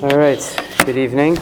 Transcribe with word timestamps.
All 0.00 0.16
right, 0.16 0.38
good 0.84 0.96
evening. 0.96 1.36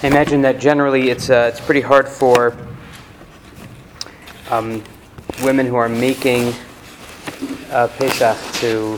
I 0.00 0.06
imagine 0.06 0.42
that 0.42 0.60
generally 0.60 1.10
it's, 1.10 1.28
uh, 1.28 1.50
it's 1.52 1.60
pretty 1.60 1.80
hard 1.80 2.06
for 2.06 2.56
um, 4.48 4.80
women 5.42 5.66
who 5.66 5.74
are 5.74 5.88
making 5.88 6.54
uh, 7.72 7.88
Pesach 7.98 8.38
to 8.60 8.92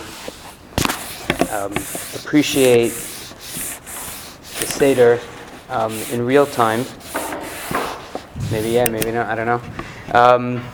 um, 1.51 1.73
appreciate 2.21 2.91
the 2.91 4.67
Seder 4.67 5.19
um, 5.71 5.95
in 6.13 6.21
real 6.21 6.45
time. 6.45 6.85
Maybe 8.51 8.71
yeah, 8.71 8.89
maybe 8.89 9.11
not. 9.11 9.27
I 9.27 9.35
don't 9.35 9.47
know. 9.47 10.19
Um, 10.19 10.65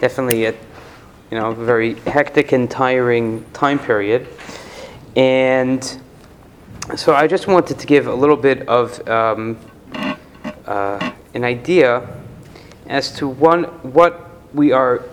definitely 0.00 0.46
a 0.46 0.52
you 1.30 1.38
know 1.38 1.52
very 1.52 1.94
hectic 2.00 2.52
and 2.52 2.70
tiring 2.70 3.44
time 3.52 3.78
period, 3.78 4.26
and 5.16 5.84
so 6.96 7.14
I 7.14 7.26
just 7.26 7.46
wanted 7.46 7.78
to 7.78 7.86
give 7.86 8.06
a 8.06 8.14
little 8.14 8.38
bit 8.38 8.66
of 8.68 9.06
um, 9.06 9.58
uh, 10.64 11.12
an 11.34 11.44
idea 11.44 12.08
as 12.86 13.12
to 13.16 13.28
one 13.28 13.64
what 13.92 14.30
we 14.54 14.72
are 14.72 15.04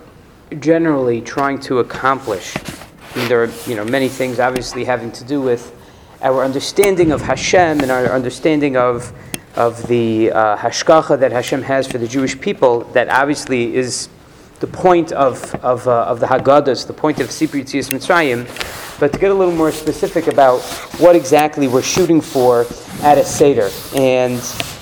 generally 0.60 1.20
trying 1.20 1.60
to 1.60 1.80
accomplish. 1.80 2.56
I 2.56 3.18
mean, 3.18 3.28
there 3.28 3.44
are 3.44 3.52
you 3.68 3.76
know 3.76 3.84
many 3.84 4.08
things 4.08 4.40
obviously 4.40 4.86
having 4.86 5.12
to 5.12 5.26
do 5.26 5.42
with 5.42 5.76
our 6.22 6.46
understanding 6.46 7.12
of 7.12 7.22
Hashem 7.22 7.82
and 7.82 7.92
our 7.92 8.06
understanding 8.06 8.78
of 8.78 9.12
of 9.56 9.88
the 9.88 10.32
uh, 10.32 10.58
hashgacha 10.58 11.20
that 11.20 11.32
Hashem 11.32 11.62
has 11.64 11.88
for 11.88 11.98
the 11.98 12.08
Jewish 12.08 12.40
people, 12.40 12.82
that 12.94 13.10
obviously 13.10 13.76
is 13.76 14.10
the 14.60 14.68
point 14.68 15.12
of, 15.12 15.54
of, 15.56 15.88
uh, 15.88 16.06
of 16.06 16.20
the 16.20 16.26
Haggadahs, 16.26 16.88
the 16.88 16.94
point 16.94 17.20
of 17.20 17.28
Sipur 17.28 17.62
Yitzias 17.62 17.92
Mitzrayim, 17.92 18.48
but 19.00 19.12
to 19.12 19.20
get 19.20 19.30
a 19.30 19.34
little 19.34 19.54
more 19.54 19.72
specific 19.72 20.28
about 20.28 20.62
what 21.00 21.16
exactly 21.16 21.68
we're 21.68 21.82
shooting 21.82 22.22
for 22.22 22.62
at 23.02 23.18
a 23.18 23.26
Seder. 23.26 23.70
And 23.96 24.42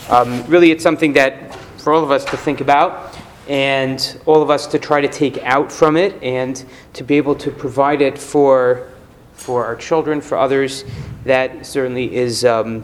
um, 0.09 0.45
really, 0.45 0.71
it's 0.71 0.83
something 0.83 1.13
that 1.13 1.55
for 1.79 1.93
all 1.93 2.03
of 2.03 2.11
us 2.11 2.23
to 2.25 2.37
think 2.37 2.61
about 2.61 3.17
and 3.47 4.21
all 4.27 4.41
of 4.43 4.51
us 4.51 4.67
to 4.67 4.77
try 4.77 5.01
to 5.01 5.07
take 5.07 5.39
out 5.39 5.71
from 5.71 5.97
it 5.97 6.21
and 6.21 6.63
to 6.93 7.03
be 7.03 7.17
able 7.17 7.35
to 7.35 7.49
provide 7.49 8.01
it 8.01 8.17
for, 8.17 8.91
for 9.33 9.65
our 9.65 9.75
children, 9.75 10.21
for 10.21 10.37
others, 10.37 10.85
that 11.25 11.65
certainly 11.65 12.15
is. 12.15 12.45
Um, 12.45 12.83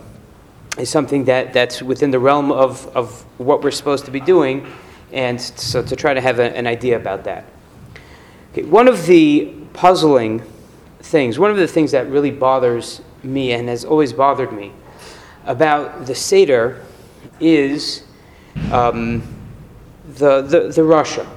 is 0.77 0.89
something 0.89 1.25
that, 1.25 1.53
that's 1.53 1.81
within 1.81 2.11
the 2.11 2.19
realm 2.19 2.51
of, 2.51 2.87
of 2.95 3.21
what 3.39 3.63
we're 3.63 3.71
supposed 3.71 4.05
to 4.05 4.11
be 4.11 4.19
doing, 4.19 4.65
and 5.11 5.39
so 5.41 5.81
to 5.81 5.95
try 5.95 6.13
to 6.13 6.21
have 6.21 6.39
a, 6.39 6.55
an 6.55 6.67
idea 6.67 6.95
about 6.95 7.23
that. 7.23 7.45
Okay, 8.51 8.63
one 8.63 8.87
of 8.87 9.05
the 9.05 9.53
puzzling 9.73 10.41
things, 10.99 11.39
one 11.39 11.51
of 11.51 11.57
the 11.57 11.67
things 11.67 11.91
that 11.91 12.09
really 12.09 12.31
bothers 12.31 13.01
me 13.23 13.51
and 13.53 13.67
has 13.69 13.85
always 13.85 14.13
bothered 14.13 14.51
me 14.51 14.71
about 15.45 16.05
the 16.05 16.15
Seder 16.15 16.83
is 17.39 18.03
um, 18.71 19.21
the, 20.15 20.41
the, 20.41 20.59
the 20.69 20.81
rasha. 20.81 21.27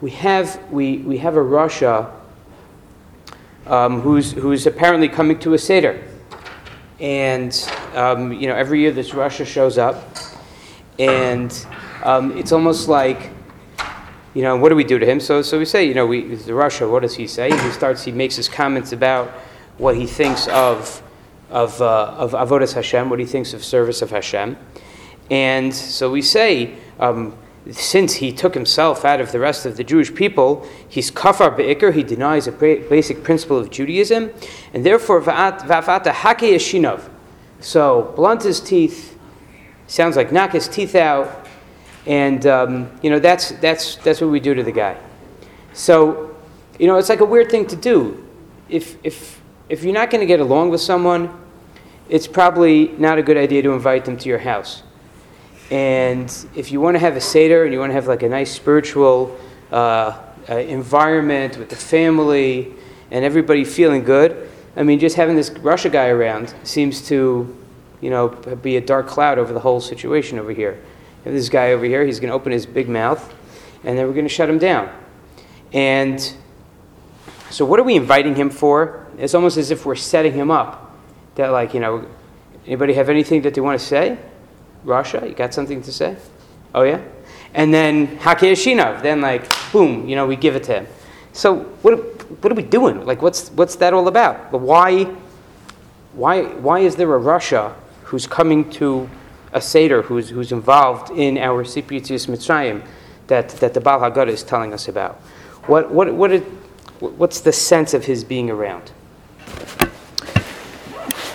We 0.00 0.10
have, 0.10 0.62
we, 0.70 0.98
we 0.98 1.18
have 1.18 1.36
a 1.36 1.40
Rasha 1.40 2.10
um, 3.66 4.02
who's, 4.02 4.32
who's 4.32 4.66
apparently 4.66 5.08
coming 5.08 5.38
to 5.38 5.54
a 5.54 5.58
Seder. 5.58 6.06
And 7.00 7.52
um, 7.96 8.32
you 8.32 8.46
know, 8.46 8.54
every 8.54 8.80
year 8.80 8.92
this 8.92 9.10
Rasha 9.10 9.46
shows 9.46 9.78
up, 9.78 10.16
and 10.98 11.66
um, 12.04 12.36
it's 12.36 12.52
almost 12.52 12.88
like, 12.88 13.30
you 14.34 14.42
know, 14.42 14.56
what 14.56 14.68
do 14.68 14.76
we 14.76 14.84
do 14.84 14.98
to 14.98 15.06
him? 15.06 15.18
So, 15.18 15.42
so 15.42 15.58
we 15.58 15.64
say, 15.64 15.86
you 15.86 15.94
know, 15.94 16.06
we, 16.06 16.22
the 16.34 16.52
rasha. 16.52 16.90
What 16.90 17.02
does 17.02 17.16
he 17.16 17.26
say? 17.26 17.50
He 17.50 17.70
starts. 17.70 18.04
He 18.04 18.12
makes 18.12 18.36
his 18.36 18.48
comments 18.48 18.92
about 18.92 19.28
what 19.78 19.96
he 19.96 20.06
thinks 20.06 20.46
of 20.48 21.02
of 21.50 21.80
uh, 21.80 22.14
of 22.18 22.32
avodas 22.32 22.74
Hashem, 22.74 23.08
what 23.08 23.18
he 23.18 23.26
thinks 23.26 23.54
of 23.54 23.64
service 23.64 24.02
of 24.02 24.10
Hashem, 24.10 24.56
and 25.30 25.74
so 25.74 26.10
we 26.10 26.22
say. 26.22 26.74
Um, 27.00 27.36
since 27.72 28.14
he 28.14 28.30
took 28.30 28.54
himself 28.54 29.04
out 29.04 29.20
of 29.20 29.32
the 29.32 29.40
rest 29.40 29.66
of 29.66 29.76
the 29.76 29.82
Jewish 29.82 30.14
people, 30.14 30.64
he's 30.88 31.10
kafar 31.10 31.56
be'ikr, 31.56 31.92
he 31.92 32.04
denies 32.04 32.46
a 32.46 32.52
basic 32.52 33.24
principle 33.24 33.58
of 33.58 33.72
Judaism, 33.72 34.30
and 34.72 34.86
therefore 34.86 35.20
va'ata 35.20 36.12
hake 36.12 36.54
yashinov. 36.54 37.10
So 37.66 38.12
blunt 38.14 38.44
his 38.44 38.60
teeth, 38.60 39.18
sounds 39.88 40.14
like 40.14 40.30
knock 40.30 40.52
his 40.52 40.68
teeth 40.68 40.94
out, 40.94 41.48
and 42.06 42.46
um, 42.46 42.88
you 43.02 43.10
know 43.10 43.18
that's 43.18 43.50
that's 43.60 43.96
that's 43.96 44.20
what 44.20 44.30
we 44.30 44.38
do 44.38 44.54
to 44.54 44.62
the 44.62 44.70
guy. 44.70 44.96
So 45.72 46.36
you 46.78 46.86
know 46.86 46.96
it's 46.96 47.08
like 47.08 47.18
a 47.18 47.24
weird 47.24 47.50
thing 47.50 47.66
to 47.66 47.74
do. 47.74 48.24
If 48.68 48.96
if 49.02 49.40
if 49.68 49.82
you're 49.82 49.92
not 49.92 50.10
going 50.10 50.20
to 50.20 50.26
get 50.26 50.38
along 50.38 50.70
with 50.70 50.80
someone, 50.80 51.28
it's 52.08 52.28
probably 52.28 52.94
not 52.98 53.18
a 53.18 53.22
good 53.22 53.36
idea 53.36 53.62
to 53.62 53.72
invite 53.72 54.04
them 54.04 54.16
to 54.16 54.28
your 54.28 54.38
house. 54.38 54.84
And 55.68 56.32
if 56.54 56.70
you 56.70 56.80
want 56.80 56.94
to 56.94 57.00
have 57.00 57.16
a 57.16 57.20
Seder 57.20 57.64
and 57.64 57.72
you 57.72 57.80
want 57.80 57.90
to 57.90 57.94
have 57.94 58.06
like 58.06 58.22
a 58.22 58.28
nice 58.28 58.52
spiritual 58.52 59.36
uh, 59.72 60.22
uh, 60.48 60.54
environment 60.54 61.58
with 61.58 61.70
the 61.70 61.74
family 61.74 62.72
and 63.10 63.24
everybody 63.24 63.64
feeling 63.64 64.04
good, 64.04 64.48
I 64.76 64.82
mean, 64.82 64.98
just 64.98 65.16
having 65.16 65.36
this 65.36 65.50
Rasha 65.50 65.90
guy 65.90 66.08
around 66.08 66.54
seems 66.62 67.06
to, 67.08 67.56
you 68.00 68.10
know, 68.10 68.28
be 68.28 68.76
a 68.76 68.80
dark 68.80 69.06
cloud 69.06 69.38
over 69.38 69.52
the 69.52 69.60
whole 69.60 69.80
situation 69.80 70.38
over 70.38 70.52
here. 70.52 70.80
This 71.24 71.48
guy 71.48 71.72
over 71.72 71.84
here, 71.84 72.04
he's 72.04 72.20
going 72.20 72.28
to 72.28 72.34
open 72.34 72.52
his 72.52 72.66
big 72.66 72.88
mouth, 72.88 73.34
and 73.82 73.98
then 73.98 74.06
we're 74.06 74.12
going 74.12 74.26
to 74.26 74.32
shut 74.32 74.48
him 74.48 74.58
down. 74.58 74.90
And 75.72 76.20
so, 77.50 77.64
what 77.64 77.80
are 77.80 77.84
we 77.84 77.96
inviting 77.96 78.36
him 78.36 78.50
for? 78.50 79.06
It's 79.18 79.34
almost 79.34 79.56
as 79.56 79.70
if 79.70 79.86
we're 79.86 79.96
setting 79.96 80.34
him 80.34 80.50
up. 80.50 80.94
That, 81.36 81.48
like, 81.48 81.74
you 81.74 81.80
know, 81.80 82.06
anybody 82.66 82.94
have 82.94 83.08
anything 83.08 83.42
that 83.42 83.54
they 83.54 83.60
want 83.60 83.80
to 83.80 83.84
say? 83.84 84.18
Rasha, 84.84 85.28
you 85.28 85.34
got 85.34 85.52
something 85.52 85.82
to 85.82 85.92
say? 85.92 86.16
Oh, 86.74 86.82
yeah? 86.82 87.02
And 87.54 87.72
then 87.72 88.18
Hakeyashinav, 88.18 89.02
then 89.02 89.20
like, 89.20 89.48
boom, 89.72 90.08
you 90.08 90.14
know, 90.14 90.26
we 90.26 90.36
give 90.36 90.54
it 90.54 90.64
to 90.64 90.80
him. 90.80 90.86
So 91.32 91.60
what, 91.82 92.15
what 92.40 92.52
are 92.52 92.54
we 92.54 92.62
doing? 92.62 93.04
Like, 93.06 93.22
what's, 93.22 93.50
what's 93.50 93.76
that 93.76 93.92
all 93.94 94.08
about? 94.08 94.50
But 94.50 94.58
why, 94.58 95.04
why, 96.12 96.44
why 96.44 96.80
is 96.80 96.96
there 96.96 97.14
a 97.14 97.20
Rasha 97.20 97.74
who's 98.04 98.26
coming 98.26 98.70
to 98.72 99.08
a 99.52 99.60
Seder, 99.60 100.02
who's, 100.02 100.30
who's 100.30 100.52
involved 100.52 101.10
in 101.10 101.38
our 101.38 101.64
Sipur 101.64 102.00
Yitzias 102.00 102.28
Mitzrayim 102.28 102.86
that, 103.26 103.50
that 103.50 103.74
the 103.74 103.80
Baal 103.80 104.00
Haggadah 104.00 104.28
is 104.28 104.42
telling 104.42 104.72
us 104.72 104.88
about? 104.88 105.14
What, 105.66 105.90
what, 105.90 106.12
what 106.14 106.32
it, 106.32 106.42
what's 107.00 107.40
the 107.40 107.52
sense 107.52 107.94
of 107.94 108.04
his 108.04 108.24
being 108.24 108.50
around? 108.50 108.92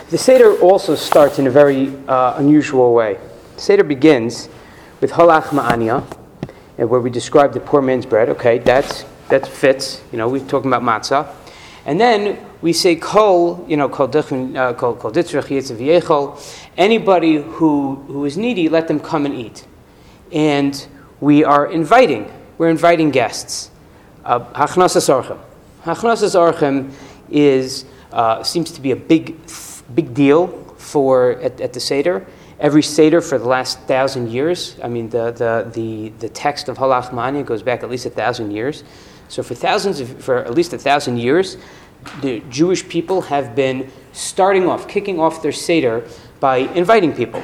The 0.10 0.18
Seder 0.18 0.58
also 0.60 0.96
starts 0.96 1.40
in 1.40 1.48
a 1.48 1.52
very 1.52 1.94
uh, 2.08 2.36
unusual 2.38 2.94
way. 2.94 3.18
Seder 3.56 3.84
begins 3.84 4.50
with 5.00 5.12
halach 5.12 5.46
ma'ania, 5.46 6.06
and 6.78 6.90
where 6.90 7.00
we 7.00 7.10
describe 7.10 7.54
the 7.54 7.60
poor 7.60 7.82
man's 7.82 8.06
bread. 8.06 8.28
Okay, 8.30 8.58
that's 8.60 9.06
that 9.32 9.48
fits. 9.48 10.02
You 10.12 10.18
know, 10.18 10.30
we're 10.30 10.46
talking 10.46 10.72
about 10.72 10.84
matzah, 10.84 11.34
and 11.86 12.00
then 12.00 12.38
we 12.62 12.74
say 12.74 12.96
kol. 12.96 13.66
You 13.68 13.78
know, 13.78 13.90
kol 13.90 14.08
uh, 14.16 14.74
kol 14.74 14.96
kol 14.96 16.38
Anybody 16.78 17.36
who 17.42 17.96
who 17.96 18.26
is 18.26 18.38
needy, 18.38 18.70
let 18.70 18.88
them 18.88 19.00
come 19.00 19.26
and 19.26 19.34
eat. 19.34 19.66
And 20.32 20.88
we 21.20 21.44
are 21.44 21.66
inviting. 21.66 22.32
We're 22.58 22.70
inviting 22.70 23.12
guests. 23.12 23.72
Uh, 24.24 24.40
Hachnasas 24.54 25.10
orchem. 25.10 25.40
Hachnasas 25.84 26.36
orchem 26.36 26.92
is 27.30 27.86
uh, 28.14 28.44
seems 28.44 28.72
to 28.72 28.82
be 28.82 28.92
a 28.92 28.96
big 28.96 29.36
big 29.96 30.14
deal 30.14 30.48
for 30.78 31.32
at, 31.42 31.60
at 31.60 31.74
the 31.74 31.80
seder 31.80 32.26
every 32.62 32.84
Seder 32.84 33.22
for 33.22 33.40
the 33.40 33.48
last 33.48 33.80
thousand 33.82 34.30
years. 34.30 34.78
I 34.84 34.88
mean, 34.88 35.10
the, 35.10 35.32
the, 35.32 35.70
the, 35.74 36.10
the 36.20 36.30
text 36.30 36.70
of 36.70 36.78
Halach 36.78 37.46
goes 37.46 37.64
back 37.64 37.84
at 37.84 37.90
least 37.90 38.06
a 38.06 38.12
thousand 38.12 38.52
years. 38.52 38.84
So 39.32 39.42
for 39.44 39.56
thousands 39.56 40.02
of, 40.02 40.22
for 40.22 40.40
at 40.40 40.54
least 40.54 40.74
a 40.74 40.78
thousand 40.78 41.18
years, 41.18 41.56
the 42.20 42.42
Jewish 42.50 42.88
people 42.90 43.22
have 43.22 43.56
been 43.56 43.90
starting 44.12 44.68
off, 44.68 44.90
kicking 44.90 45.22
off 45.22 45.42
their 45.42 45.54
Seder 45.54 46.06
by 46.42 46.58
inviting 46.58 47.14
people. 47.14 47.42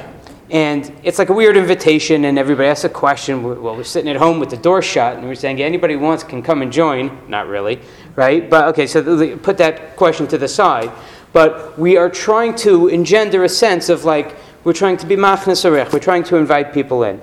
And 0.50 0.94
it's 1.02 1.18
like 1.18 1.30
a 1.30 1.32
weird 1.32 1.56
invitation, 1.56 2.26
and 2.26 2.38
everybody 2.38 2.68
asks 2.68 2.84
a 2.84 2.90
question. 2.90 3.42
Well, 3.42 3.74
we're 3.74 3.84
sitting 3.84 4.10
at 4.10 4.16
home 4.16 4.38
with 4.38 4.50
the 4.50 4.58
door 4.58 4.82
shut, 4.82 5.16
and 5.16 5.26
we're 5.26 5.34
saying, 5.34 5.56
yeah, 5.56 5.64
anybody 5.64 5.96
wants 5.96 6.22
can 6.22 6.42
come 6.42 6.60
and 6.60 6.70
join. 6.70 7.10
Not 7.26 7.46
really, 7.46 7.80
right? 8.16 8.50
But 8.50 8.68
okay, 8.68 8.86
so 8.86 9.36
put 9.38 9.56
that 9.56 9.96
question 9.96 10.26
to 10.26 10.36
the 10.36 10.48
side. 10.48 10.90
But 11.32 11.78
we 11.78 11.96
are 11.96 12.10
trying 12.10 12.54
to 12.56 12.88
engender 12.88 13.44
a 13.44 13.48
sense 13.48 13.88
of 13.88 14.04
like, 14.04 14.36
we're 14.62 14.74
trying 14.74 14.98
to 14.98 15.06
be 15.06 15.16
machnas. 15.16 15.64
We're 15.64 15.98
trying 16.00 16.24
to 16.24 16.36
invite 16.36 16.74
people 16.74 17.04
in. 17.04 17.18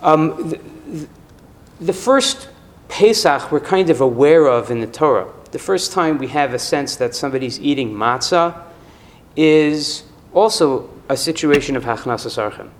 Um, 0.00 0.48
the, 0.48 1.08
the 1.80 1.92
first 1.92 2.48
Pesach 2.88 3.50
we're 3.52 3.60
kind 3.60 3.90
of 3.90 4.00
aware 4.00 4.46
of 4.46 4.70
in 4.70 4.80
the 4.80 4.86
Torah. 4.86 5.32
The 5.52 5.58
first 5.58 5.92
time 5.92 6.18
we 6.18 6.28
have 6.28 6.54
a 6.54 6.58
sense 6.58 6.96
that 6.96 7.14
somebody's 7.14 7.60
eating 7.60 7.92
matzah 7.92 8.62
is 9.36 10.04
also 10.32 10.90
a 11.08 11.16
situation 11.16 11.76
of 11.76 11.84
hachnasas 11.84 12.38
archem. 12.38 12.70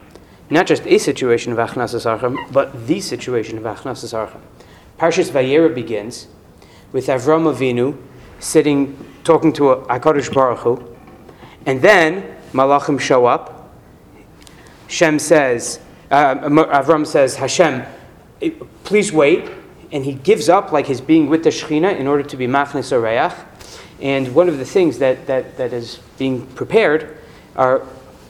not 0.50 0.66
just 0.66 0.86
a 0.86 0.98
situation 0.98 1.52
of 1.52 1.58
Achnasas 1.58 2.06
Archim, 2.06 2.36
but 2.52 2.86
the 2.86 3.00
situation 3.00 3.58
of 3.58 3.64
Achnasas 3.64 4.14
Archim. 4.14 4.40
Parshas 4.98 5.30
Vayera 5.30 5.74
begins 5.74 6.28
with 6.92 7.06
Avram 7.08 7.52
Avinu 7.52 7.96
sitting, 8.38 8.96
talking 9.24 9.52
to 9.54 9.62
Hakadosh 9.88 10.32
Baruch 10.32 10.58
Hu, 10.60 10.96
and 11.66 11.82
then 11.82 12.36
Malachim 12.52 13.00
show 13.00 13.26
up. 13.26 13.72
Shem 14.88 15.18
says, 15.18 15.80
uh, 16.10 16.36
Avram 16.36 17.04
says, 17.04 17.36
Hashem, 17.36 17.84
please 18.84 19.12
wait, 19.12 19.50
and 19.92 20.04
he 20.04 20.14
gives 20.14 20.48
up 20.48 20.72
like 20.72 20.86
his 20.86 21.00
being 21.00 21.28
with 21.28 21.44
the 21.44 21.50
Shekhinah 21.50 21.98
in 21.98 22.06
order 22.06 22.22
to 22.22 22.36
be 22.36 22.46
Machnes 22.46 22.92
Oreach. 22.92 23.34
And 24.00 24.34
one 24.34 24.48
of 24.48 24.58
the 24.58 24.64
things 24.64 24.98
that, 24.98 25.26
that, 25.26 25.56
that 25.56 25.72
is 25.72 26.00
being 26.18 26.46
prepared 26.48 27.16
are, 27.54 27.82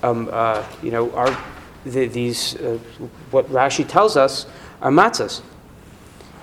um, 0.03 0.29
uh, 0.33 0.65
you 0.83 0.91
know, 0.91 1.11
are 1.13 1.37
the, 1.85 2.07
these, 2.07 2.57
uh, 2.57 2.79
what 3.31 3.49
Rashi 3.49 3.87
tells 3.87 4.17
us 4.17 4.47
are 4.81 4.91
matzahs. 4.91 5.43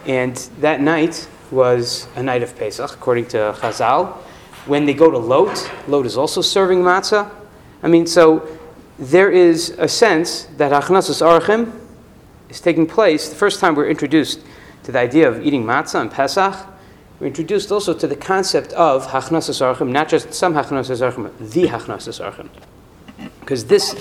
And 0.05 0.35
that 0.59 0.81
night 0.81 1.27
was 1.51 2.07
a 2.15 2.23
night 2.23 2.43
of 2.43 2.57
Pesach, 2.57 2.91
according 2.91 3.27
to 3.27 3.55
Chazal. 3.59 4.13
When 4.65 4.85
they 4.85 4.93
go 4.93 5.11
to 5.11 5.17
Lot, 5.17 5.71
Lot 5.87 6.05
is 6.05 6.17
also 6.17 6.41
serving 6.41 6.79
matzah. 6.79 7.29
I 7.81 7.87
mean, 7.87 8.07
so 8.07 8.47
there 8.99 9.31
is 9.31 9.69
a 9.77 9.87
sense 9.87 10.45
that 10.57 10.71
Achnasas 10.71 11.21
Archim 11.21 11.71
is 12.49 12.59
taking 12.59 12.87
place. 12.87 13.29
The 13.29 13.35
first 13.35 13.59
time 13.59 13.75
we're 13.75 13.89
introduced 13.89 14.41
to 14.83 14.91
the 14.91 14.99
idea 14.99 15.27
of 15.27 15.45
eating 15.45 15.63
matzah 15.63 16.01
and 16.01 16.11
Pesach, 16.11 16.55
we're 17.19 17.27
introduced 17.27 17.71
also 17.71 17.93
to 17.93 18.07
the 18.07 18.15
concept 18.15 18.73
of 18.73 19.07
Hachnasas 19.07 19.61
Archim, 19.61 19.89
not 19.89 20.09
just 20.09 20.33
some 20.33 20.53
Hachnasas 20.53 20.99
Archim, 20.99 21.31
the 21.37 21.67
Hachnasas 21.67 22.19
Archim. 22.19 22.49
Because 23.39 23.65
this, 23.65 23.93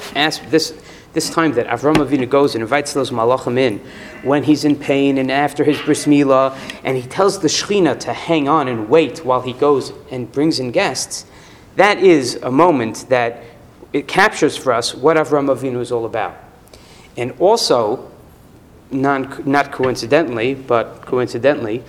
this, 0.50 0.74
this 1.12 1.30
time 1.30 1.52
that 1.52 1.66
Avram 1.66 1.96
Avinu 1.96 2.28
goes 2.28 2.54
and 2.54 2.62
invites 2.62 2.92
those 2.94 3.10
malachim 3.10 3.58
in, 3.58 3.78
when 4.22 4.42
he's 4.44 4.64
in 4.64 4.76
pain 4.76 5.18
and 5.18 5.30
after 5.30 5.62
his 5.62 5.80
bris 5.82 6.06
milah, 6.06 6.56
and 6.84 6.96
he 6.96 7.02
tells 7.02 7.40
the 7.40 7.48
Shechina 7.48 7.98
to 8.00 8.12
hang 8.12 8.48
on 8.48 8.66
and 8.66 8.88
wait 8.88 9.24
while 9.24 9.42
he 9.42 9.52
goes 9.52 9.92
and 10.10 10.30
brings 10.32 10.58
in 10.58 10.70
guests, 10.70 11.26
that 11.76 11.98
is 11.98 12.36
a 12.42 12.50
moment 12.50 13.06
that 13.08 13.42
it 13.92 14.08
captures 14.08 14.56
for 14.56 14.72
us 14.72 14.94
what 14.94 15.16
Avram 15.16 15.54
Avinu 15.54 15.80
is 15.80 15.92
all 15.92 16.06
about. 16.06 16.34
And 17.16 17.32
also, 17.38 18.10
non, 18.92 19.42
not 19.44 19.72
coincidentally, 19.72 20.54
but 20.54 21.02
coincidentally, 21.06 21.82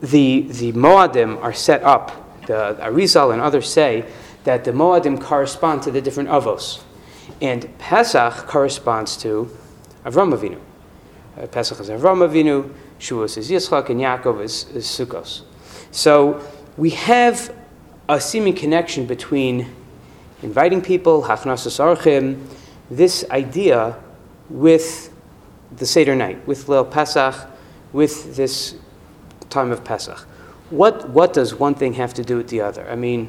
the, 0.00 0.42
the 0.42 0.72
Moadim 0.72 1.40
are 1.42 1.52
set 1.52 1.82
up. 1.82 2.46
The 2.46 2.76
Arizal 2.80 3.32
and 3.32 3.40
others 3.40 3.70
say 3.70 4.04
that 4.44 4.64
the 4.64 4.72
Moadim 4.72 5.20
correspond 5.20 5.82
to 5.82 5.90
the 5.90 6.00
different 6.00 6.28
Avos. 6.28 6.82
And 7.40 7.76
Pesach 7.78 8.46
corresponds 8.46 9.16
to 9.18 9.50
Avram 10.04 10.36
Avinu. 10.36 10.60
Uh, 11.36 11.46
Pesach 11.46 11.80
is 11.80 11.88
Avram 11.88 12.28
Avinu, 12.28 12.72
Shavuos 12.98 13.38
is 13.38 13.50
Yitzchak, 13.50 13.88
and 13.88 14.00
Yaakov 14.00 14.42
is, 14.42 14.68
is 14.70 14.86
Sukkos. 14.86 15.42
So 15.90 16.46
we 16.76 16.90
have 16.90 17.54
a 18.08 18.20
seeming 18.20 18.54
connection 18.54 19.06
between 19.06 19.74
inviting 20.42 20.82
people, 20.82 21.22
Hachnasas 21.22 21.80
Archim, 21.80 22.44
this 22.90 23.24
idea 23.30 23.96
with 24.50 25.13
the 25.76 25.86
Seder 25.86 26.14
night, 26.14 26.46
with 26.46 26.66
Leil 26.66 26.90
Pesach, 26.90 27.34
with 27.92 28.36
this 28.36 28.74
time 29.50 29.70
of 29.70 29.84
Pesach. 29.84 30.18
What, 30.70 31.08
what 31.10 31.32
does 31.32 31.54
one 31.54 31.74
thing 31.74 31.94
have 31.94 32.14
to 32.14 32.24
do 32.24 32.36
with 32.36 32.48
the 32.48 32.60
other? 32.60 32.88
I 32.90 32.96
mean, 32.96 33.28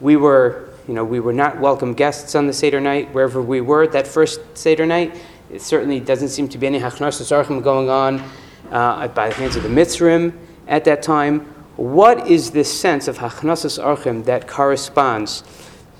we 0.00 0.16
were, 0.16 0.70
you 0.88 0.94
know, 0.94 1.04
we 1.04 1.20
were 1.20 1.32
not 1.32 1.60
welcome 1.60 1.94
guests 1.94 2.34
on 2.34 2.46
the 2.46 2.52
Seder 2.52 2.80
night, 2.80 3.12
wherever 3.14 3.40
we 3.40 3.60
were 3.60 3.86
that 3.88 4.06
first 4.06 4.40
Seder 4.56 4.86
night. 4.86 5.16
It 5.50 5.60
certainly 5.60 6.00
doesn't 6.00 6.30
seem 6.30 6.48
to 6.48 6.58
be 6.58 6.66
any 6.66 6.80
Hachnasas 6.80 7.30
Archim 7.30 7.62
going 7.62 7.88
on 7.88 8.22
uh, 8.70 9.08
by 9.08 9.28
the 9.28 9.34
hands 9.34 9.54
of 9.54 9.62
the 9.62 9.68
Mitzrim 9.68 10.32
at 10.66 10.84
that 10.84 11.02
time. 11.02 11.40
What 11.76 12.28
is 12.28 12.50
this 12.50 12.72
sense 12.72 13.06
of 13.06 13.18
Hachnasas 13.18 13.82
Archim 13.82 14.24
that 14.24 14.48
corresponds, 14.48 15.44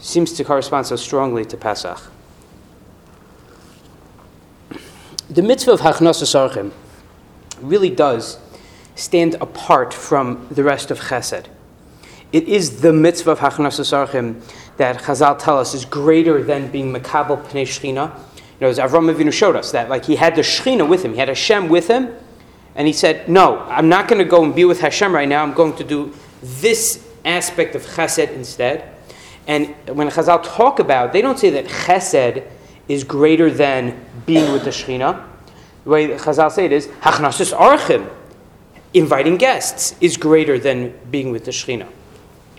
seems 0.00 0.32
to 0.34 0.44
correspond 0.44 0.86
so 0.86 0.96
strongly 0.96 1.44
to 1.44 1.56
Pesach? 1.56 2.00
The 5.32 5.40
mitzvah 5.40 5.72
of 5.72 5.80
Hachnasas 5.80 6.34
Archim 6.34 6.72
really 7.62 7.88
does 7.88 8.38
stand 8.94 9.34
apart 9.36 9.94
from 9.94 10.46
the 10.50 10.62
rest 10.62 10.90
of 10.90 11.00
Chesed. 11.00 11.46
It 12.32 12.46
is 12.46 12.82
the 12.82 12.92
mitzvah 12.92 13.30
of 13.30 13.38
Hachnasas 13.38 13.94
Archim 13.94 14.42
that 14.76 14.98
Chazal 14.98 15.38
tell 15.38 15.58
us 15.58 15.72
is 15.72 15.86
greater 15.86 16.42
than 16.42 16.70
being 16.70 16.92
Makabel 16.92 17.42
Pnei 17.46 17.62
Shechina. 17.62 18.14
You 18.14 18.42
know, 18.60 18.68
as 18.68 18.78
Avram 18.78 19.10
Avinu 19.10 19.32
showed 19.32 19.56
us 19.56 19.72
that, 19.72 19.88
like 19.88 20.04
he 20.04 20.16
had 20.16 20.36
the 20.36 20.42
Shechina 20.42 20.86
with 20.86 21.02
him, 21.02 21.12
he 21.12 21.18
had 21.18 21.28
Hashem 21.28 21.70
with 21.70 21.88
him, 21.88 22.14
and 22.74 22.86
he 22.86 22.92
said, 22.92 23.26
"No, 23.26 23.60
I'm 23.60 23.88
not 23.88 24.08
going 24.08 24.18
to 24.18 24.28
go 24.28 24.44
and 24.44 24.54
be 24.54 24.66
with 24.66 24.80
Hashem 24.80 25.14
right 25.14 25.26
now. 25.26 25.42
I'm 25.42 25.54
going 25.54 25.74
to 25.76 25.84
do 25.84 26.12
this 26.42 27.08
aspect 27.24 27.74
of 27.74 27.86
Chesed 27.86 28.30
instead." 28.34 28.86
And 29.46 29.74
when 29.86 30.10
Chazal 30.10 30.42
talk 30.42 30.78
about, 30.78 31.14
they 31.14 31.22
don't 31.22 31.38
say 31.38 31.48
that 31.48 31.64
Chesed 31.64 32.44
is 32.92 33.04
greater 33.04 33.50
than 33.50 33.98
being 34.26 34.52
with 34.52 34.64
the 34.64 34.70
Shechina. 34.70 35.26
The 35.84 35.90
way 35.90 36.08
Chazal 36.08 36.52
say 36.52 36.66
it 36.66 36.72
is 36.72 36.88
Hachnasas 37.00 37.56
Archim 37.56 38.10
inviting 38.92 39.38
guests 39.38 39.96
is 40.02 40.18
greater 40.18 40.58
than 40.58 40.94
being 41.10 41.30
with 41.30 41.46
the 41.46 41.50
Shekhinah. 41.50 41.88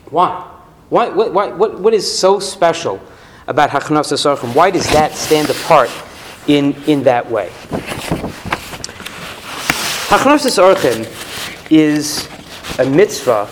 Why? 0.10 0.50
Why, 0.90 1.10
what, 1.10 1.34
why, 1.34 1.48
what, 1.50 1.80
what 1.80 1.94
is 1.94 2.20
so 2.20 2.40
special 2.40 3.00
about 3.48 3.70
Hachnasas 3.70 4.26
Archim? 4.26 4.56
Why 4.56 4.72
does 4.72 4.90
that 4.92 5.12
stand 5.12 5.52
apart 5.52 5.92
in, 6.48 6.74
in 6.88 7.04
that 7.04 7.30
way? 7.30 7.50
Hachnasas 10.10 10.58
Archim 10.58 11.06
is 11.72 12.28
a 12.80 12.90
mitzvah 12.90 13.48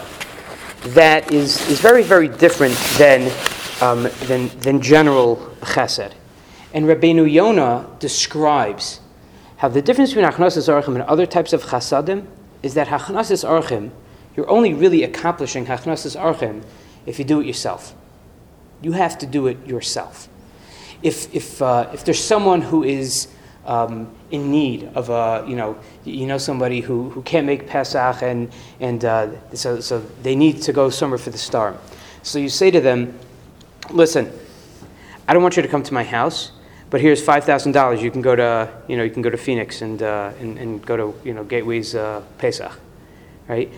that 0.96 1.32
is, 1.32 1.70
is 1.70 1.80
very, 1.80 2.02
very 2.02 2.28
different 2.28 2.74
than, 2.98 3.32
um, 3.82 4.10
than, 4.26 4.48
than 4.60 4.82
general 4.82 5.38
chesed. 5.62 6.14
And 6.74 6.86
Rabbeinu 6.86 7.32
Yonah 7.32 7.88
describes 8.00 9.02
how 9.58 9.68
the 9.68 9.82
difference 9.82 10.12
between 10.12 10.26
Hachnasas 10.26 10.70
Archim 10.70 10.96
and 10.96 11.04
other 11.04 11.26
types 11.26 11.54
of 11.54 11.64
chasadim 11.64 12.26
is 12.64 12.74
that 12.76 12.88
Hachnasis 12.88 13.48
Archim, 13.48 13.92
you're 14.36 14.50
only 14.50 14.74
really 14.74 15.04
accomplishing 15.04 15.66
Hachnasis 15.66 16.20
Archim 16.20 16.64
if 17.06 17.20
you 17.20 17.26
do 17.26 17.42
it 17.42 17.46
yourself. 17.46 17.94
You 18.82 18.94
have 18.94 19.18
to 19.20 19.26
do 19.26 19.48
it 19.48 19.66
yourself. 19.68 20.30
If, 21.04 21.34
if, 21.36 21.62
uh, 21.62 21.90
if 21.94 22.06
there's 22.06 22.24
someone 22.24 22.62
who 22.62 22.84
is 22.84 23.28
um, 23.66 24.14
in 24.32 24.52
need 24.52 24.86
of 24.96 25.10
a, 25.10 25.46
you 25.48 25.56
know, 25.56 25.78
you 26.06 26.26
know 26.26 26.38
somebody 26.38 26.80
who, 26.80 27.10
who 27.10 27.22
can't 27.22 27.46
make 27.46 27.68
Pesach 27.68 28.24
and, 28.24 28.52
and 28.80 29.04
uh, 29.04 29.56
so, 29.56 29.80
so 29.80 30.00
they 30.24 30.36
need 30.36 30.62
to 30.64 30.74
go 30.74 30.90
somewhere 30.90 31.18
for 31.18 31.30
the 31.30 31.38
star. 31.38 31.78
So 32.24 32.40
you 32.40 32.50
say 32.50 32.72
to 32.72 32.82
them, 32.82 33.18
listen, 33.90 34.32
I 35.28 35.34
don't 35.34 35.44
want 35.44 35.56
you 35.56 35.62
to 35.62 35.70
come 35.70 35.84
to 35.84 35.94
my 35.94 36.04
house 36.04 36.52
but 36.92 37.02
here's 37.02 37.24
five 37.24 37.44
thousand 37.46 37.72
dollars. 37.72 38.04
You 38.04 38.12
can 38.12 38.22
go 38.22 38.36
to 38.36 38.70
you 38.88 38.98
know 38.98 39.04
you 39.04 39.10
can 39.10 39.24
go 39.24 39.32
to 39.32 39.38
Phoenix 39.38 39.82
and 39.82 40.04
uh, 40.04 40.32
and, 40.40 40.60
and 40.60 40.86
go 40.86 40.96
to 40.96 41.28
you 41.28 41.34
know 41.34 41.44
Gateway's 41.44 41.96
uh, 41.96 42.22
Pesach, 42.38 42.72
right? 43.48 43.72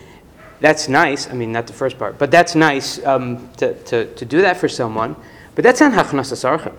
That's 0.59 0.87
nice. 0.87 1.29
I 1.29 1.33
mean, 1.33 1.51
not 1.51 1.67
the 1.67 1.73
first 1.73 1.99
part, 1.99 2.17
but 2.17 2.31
that's 2.31 2.55
nice 2.55 3.03
um, 3.05 3.49
to, 3.57 3.73
to, 3.83 4.13
to 4.15 4.25
do 4.25 4.41
that 4.41 4.57
for 4.57 4.69
someone. 4.69 5.15
But 5.55 5.63
that's 5.63 5.81
not 5.81 5.91
hachnasas 5.91 6.43
archim. 6.45 6.73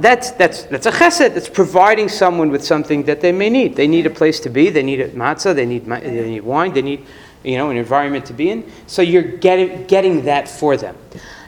That's, 0.00 0.30
that's, 0.30 0.62
that's 0.62 0.86
a 0.86 0.92
chesed. 0.92 1.34
That's 1.34 1.48
providing 1.48 2.08
someone 2.08 2.50
with 2.50 2.64
something 2.64 3.02
that 3.02 3.20
they 3.20 3.32
may 3.32 3.50
need. 3.50 3.76
They 3.76 3.88
need 3.88 4.06
a 4.06 4.10
place 4.10 4.40
to 4.40 4.48
be. 4.48 4.70
They 4.70 4.84
need 4.84 5.00
a 5.00 5.08
matzah. 5.08 5.54
They 5.54 5.66
need, 5.66 5.86
they 5.86 6.30
need 6.30 6.42
wine. 6.42 6.72
They 6.72 6.82
need 6.82 7.04
you 7.42 7.58
know, 7.58 7.70
an 7.70 7.76
environment 7.76 8.24
to 8.26 8.32
be 8.32 8.50
in. 8.50 8.70
So 8.86 9.02
you're 9.02 9.22
getting, 9.22 9.84
getting 9.86 10.24
that 10.24 10.48
for 10.48 10.76
them. 10.76 10.96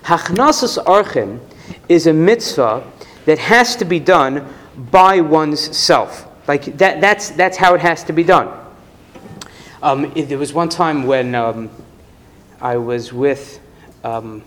Hachnasas 0.03 0.85
archim 0.85 1.39
is 1.89 2.09
a 2.09 2.13
mitzvah 2.13 2.85
that 3.31 3.39
has 3.39 3.77
to 3.77 3.85
be 3.85 4.01
done 4.01 4.45
by 4.91 5.21
one's 5.21 5.77
self. 5.77 6.27
Like 6.49 6.65
that, 6.79 7.01
that's, 7.01 7.31
that's 7.31 7.57
how 7.57 7.75
it 7.75 7.81
has 7.81 8.03
to 8.05 8.13
be 8.13 8.25
done. 8.25 8.49
Um, 9.85 10.13
there 10.17 10.37
was 10.37 10.53
one 10.53 10.69
time 10.69 11.07
when 11.07 11.37
um, 11.37 11.71
I 12.61 12.77
was 12.77 13.13
with, 13.13 13.61
um, 14.03 14.43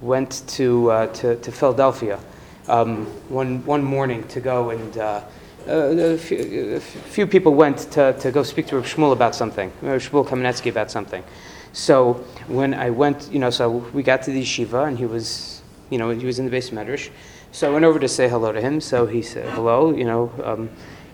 went 0.00 0.44
to, 0.50 0.88
uh, 0.88 1.06
to, 1.14 1.34
to, 1.34 1.50
Philadelphia 1.50 2.20
um, 2.68 3.06
one, 3.28 3.66
one 3.66 3.82
morning 3.82 4.22
to 4.28 4.40
go 4.40 4.70
and 4.70 4.98
uh, 4.98 5.22
uh, 5.66 5.72
a, 5.72 6.16
few, 6.16 6.76
a, 6.76 6.80
few, 6.80 7.26
people 7.26 7.54
went 7.54 7.90
to, 7.90 8.12
to 8.20 8.30
go 8.30 8.44
speak 8.44 8.68
to 8.68 8.76
Rav 8.76 8.86
Shmuel 8.86 9.12
about 9.12 9.34
something, 9.34 9.72
Rav 9.82 10.00
Shmuel 10.00 10.24
Kamenetsky 10.24 10.70
about 10.70 10.92
something. 10.92 11.24
So 11.72 12.24
when 12.46 12.72
I 12.72 12.90
went, 12.90 13.28
you 13.32 13.40
know, 13.40 13.50
so 13.50 13.68
we 13.68 14.04
got 14.04 14.22
to 14.22 14.30
the 14.30 14.42
yeshiva 14.42 14.86
and 14.86 14.96
he 14.96 15.06
was, 15.06 15.60
you 15.90 15.98
know, 15.98 16.10
he 16.10 16.24
was 16.24 16.38
in 16.38 16.48
the 16.48 16.56
beis 16.56 16.70
medrash. 16.70 17.10
So 17.56 17.70
I 17.70 17.72
went 17.72 17.86
over 17.86 17.98
to 17.98 18.06
say 18.06 18.28
hello 18.28 18.52
to 18.52 18.60
him. 18.60 18.82
So 18.82 19.06
he 19.06 19.22
said, 19.22 19.48
"Hello, 19.54 19.90
you 19.90 20.04
know, 20.04 20.30
um, 20.44 20.68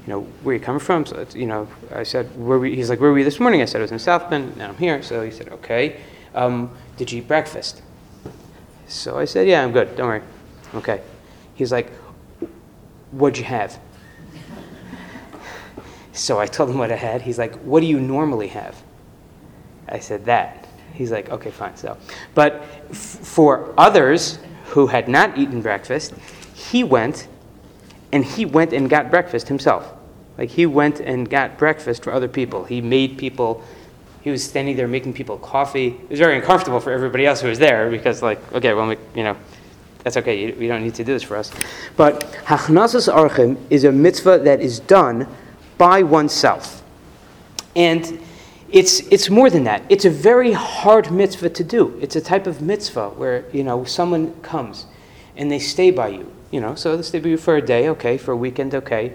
you 0.04 0.12
know, 0.12 0.22
where 0.42 0.56
you 0.56 0.60
coming 0.60 0.80
from?" 0.80 1.06
So 1.06 1.24
you 1.36 1.46
know, 1.46 1.68
I 1.94 2.02
said, 2.02 2.26
"Where 2.36 2.58
were?" 2.58 2.66
He's 2.66 2.90
like, 2.90 2.98
"Where 2.98 3.12
were 3.12 3.18
you 3.18 3.24
this 3.24 3.38
morning?" 3.38 3.62
I 3.62 3.64
said, 3.64 3.78
"I 3.78 3.82
was 3.82 3.92
in 3.92 4.00
South 4.00 4.28
Bend. 4.28 4.56
Now 4.56 4.70
I'm 4.70 4.76
here." 4.76 5.02
So 5.04 5.22
he 5.22 5.30
said, 5.30 5.50
"Okay, 5.50 6.00
um, 6.34 6.70
did 6.96 7.12
you 7.12 7.18
eat 7.18 7.28
breakfast?" 7.28 7.80
So 8.88 9.20
I 9.20 9.24
said, 9.24 9.46
"Yeah, 9.46 9.62
I'm 9.62 9.70
good. 9.70 9.94
Don't 9.94 10.08
worry." 10.08 10.22
Okay. 10.74 11.00
He's 11.54 11.70
like, 11.70 11.92
What'd 13.12 13.38
you 13.38 13.44
have? 13.44 13.78
So 16.12 16.40
I 16.40 16.46
told 16.46 16.70
him 16.70 16.78
what 16.78 16.90
I 16.90 16.96
had. 16.96 17.22
He's 17.22 17.38
like, 17.38 17.54
What 17.60 17.80
do 17.80 17.86
you 17.86 18.00
normally 18.00 18.48
have? 18.48 18.82
I 19.88 19.98
said, 19.98 20.24
That. 20.24 20.66
He's 20.94 21.10
like, 21.10 21.30
Okay, 21.30 21.50
fine. 21.50 21.76
So, 21.76 21.96
but 22.34 22.64
f- 22.90 22.96
for 22.96 23.74
others 23.78 24.38
who 24.72 24.86
had 24.86 25.06
not 25.06 25.36
eaten 25.36 25.60
breakfast, 25.60 26.14
he 26.54 26.82
went 26.82 27.28
and 28.10 28.24
he 28.24 28.44
went 28.46 28.72
and 28.72 28.88
got 28.88 29.10
breakfast 29.10 29.48
himself. 29.48 29.92
Like 30.38 30.48
he 30.48 30.64
went 30.64 30.98
and 31.00 31.28
got 31.28 31.58
breakfast 31.58 32.02
for 32.02 32.12
other 32.12 32.28
people. 32.28 32.64
He 32.64 32.80
made 32.80 33.18
people. 33.18 33.62
He 34.22 34.30
was 34.30 34.42
standing 34.42 34.76
there 34.76 34.88
making 34.88 35.12
people 35.12 35.36
coffee. 35.38 35.88
It 35.88 36.10
was 36.10 36.18
very 36.18 36.36
uncomfortable 36.36 36.80
for 36.80 36.90
everybody 36.90 37.26
else 37.26 37.42
who 37.42 37.48
was 37.48 37.58
there 37.58 37.90
because, 37.90 38.22
like, 38.22 38.40
okay, 38.54 38.72
well, 38.72 38.88
we, 38.88 38.96
you 39.14 39.24
know, 39.24 39.36
that's 40.04 40.16
okay. 40.16 40.40
You, 40.40 40.54
you 40.58 40.68
don't 40.68 40.82
need 40.82 40.94
to 40.94 41.04
do 41.04 41.12
this 41.12 41.22
for 41.22 41.36
us. 41.36 41.50
But 41.96 42.22
hachnasas 42.44 43.12
archim 43.12 43.58
is 43.68 43.84
a 43.84 43.92
mitzvah 43.92 44.38
that 44.38 44.60
is 44.60 44.80
done 44.80 45.26
by 45.76 46.02
oneself, 46.02 46.82
and 47.76 48.18
it's 48.72 49.00
it's 49.12 49.28
more 49.28 49.50
than 49.50 49.64
that. 49.64 49.82
It's 49.88 50.04
a 50.04 50.10
very 50.10 50.52
hard 50.52 51.10
mitzvah 51.10 51.50
to 51.50 51.64
do. 51.64 51.98
It's 52.00 52.16
a 52.16 52.20
type 52.20 52.46
of 52.46 52.62
mitzvah 52.62 53.10
where 53.10 53.44
you 53.52 53.62
know 53.62 53.84
someone 53.84 54.34
comes 54.40 54.86
and 55.36 55.50
they 55.50 55.58
stay 55.58 55.90
by 55.90 56.08
you. 56.08 56.32
You 56.50 56.60
know, 56.60 56.74
so 56.74 56.96
they 56.96 57.02
stay 57.02 57.20
by 57.20 57.28
you 57.28 57.36
for 57.36 57.56
a 57.56 57.62
day, 57.62 57.88
okay, 57.90 58.18
for 58.18 58.32
a 58.32 58.36
weekend, 58.36 58.74
okay. 58.74 59.14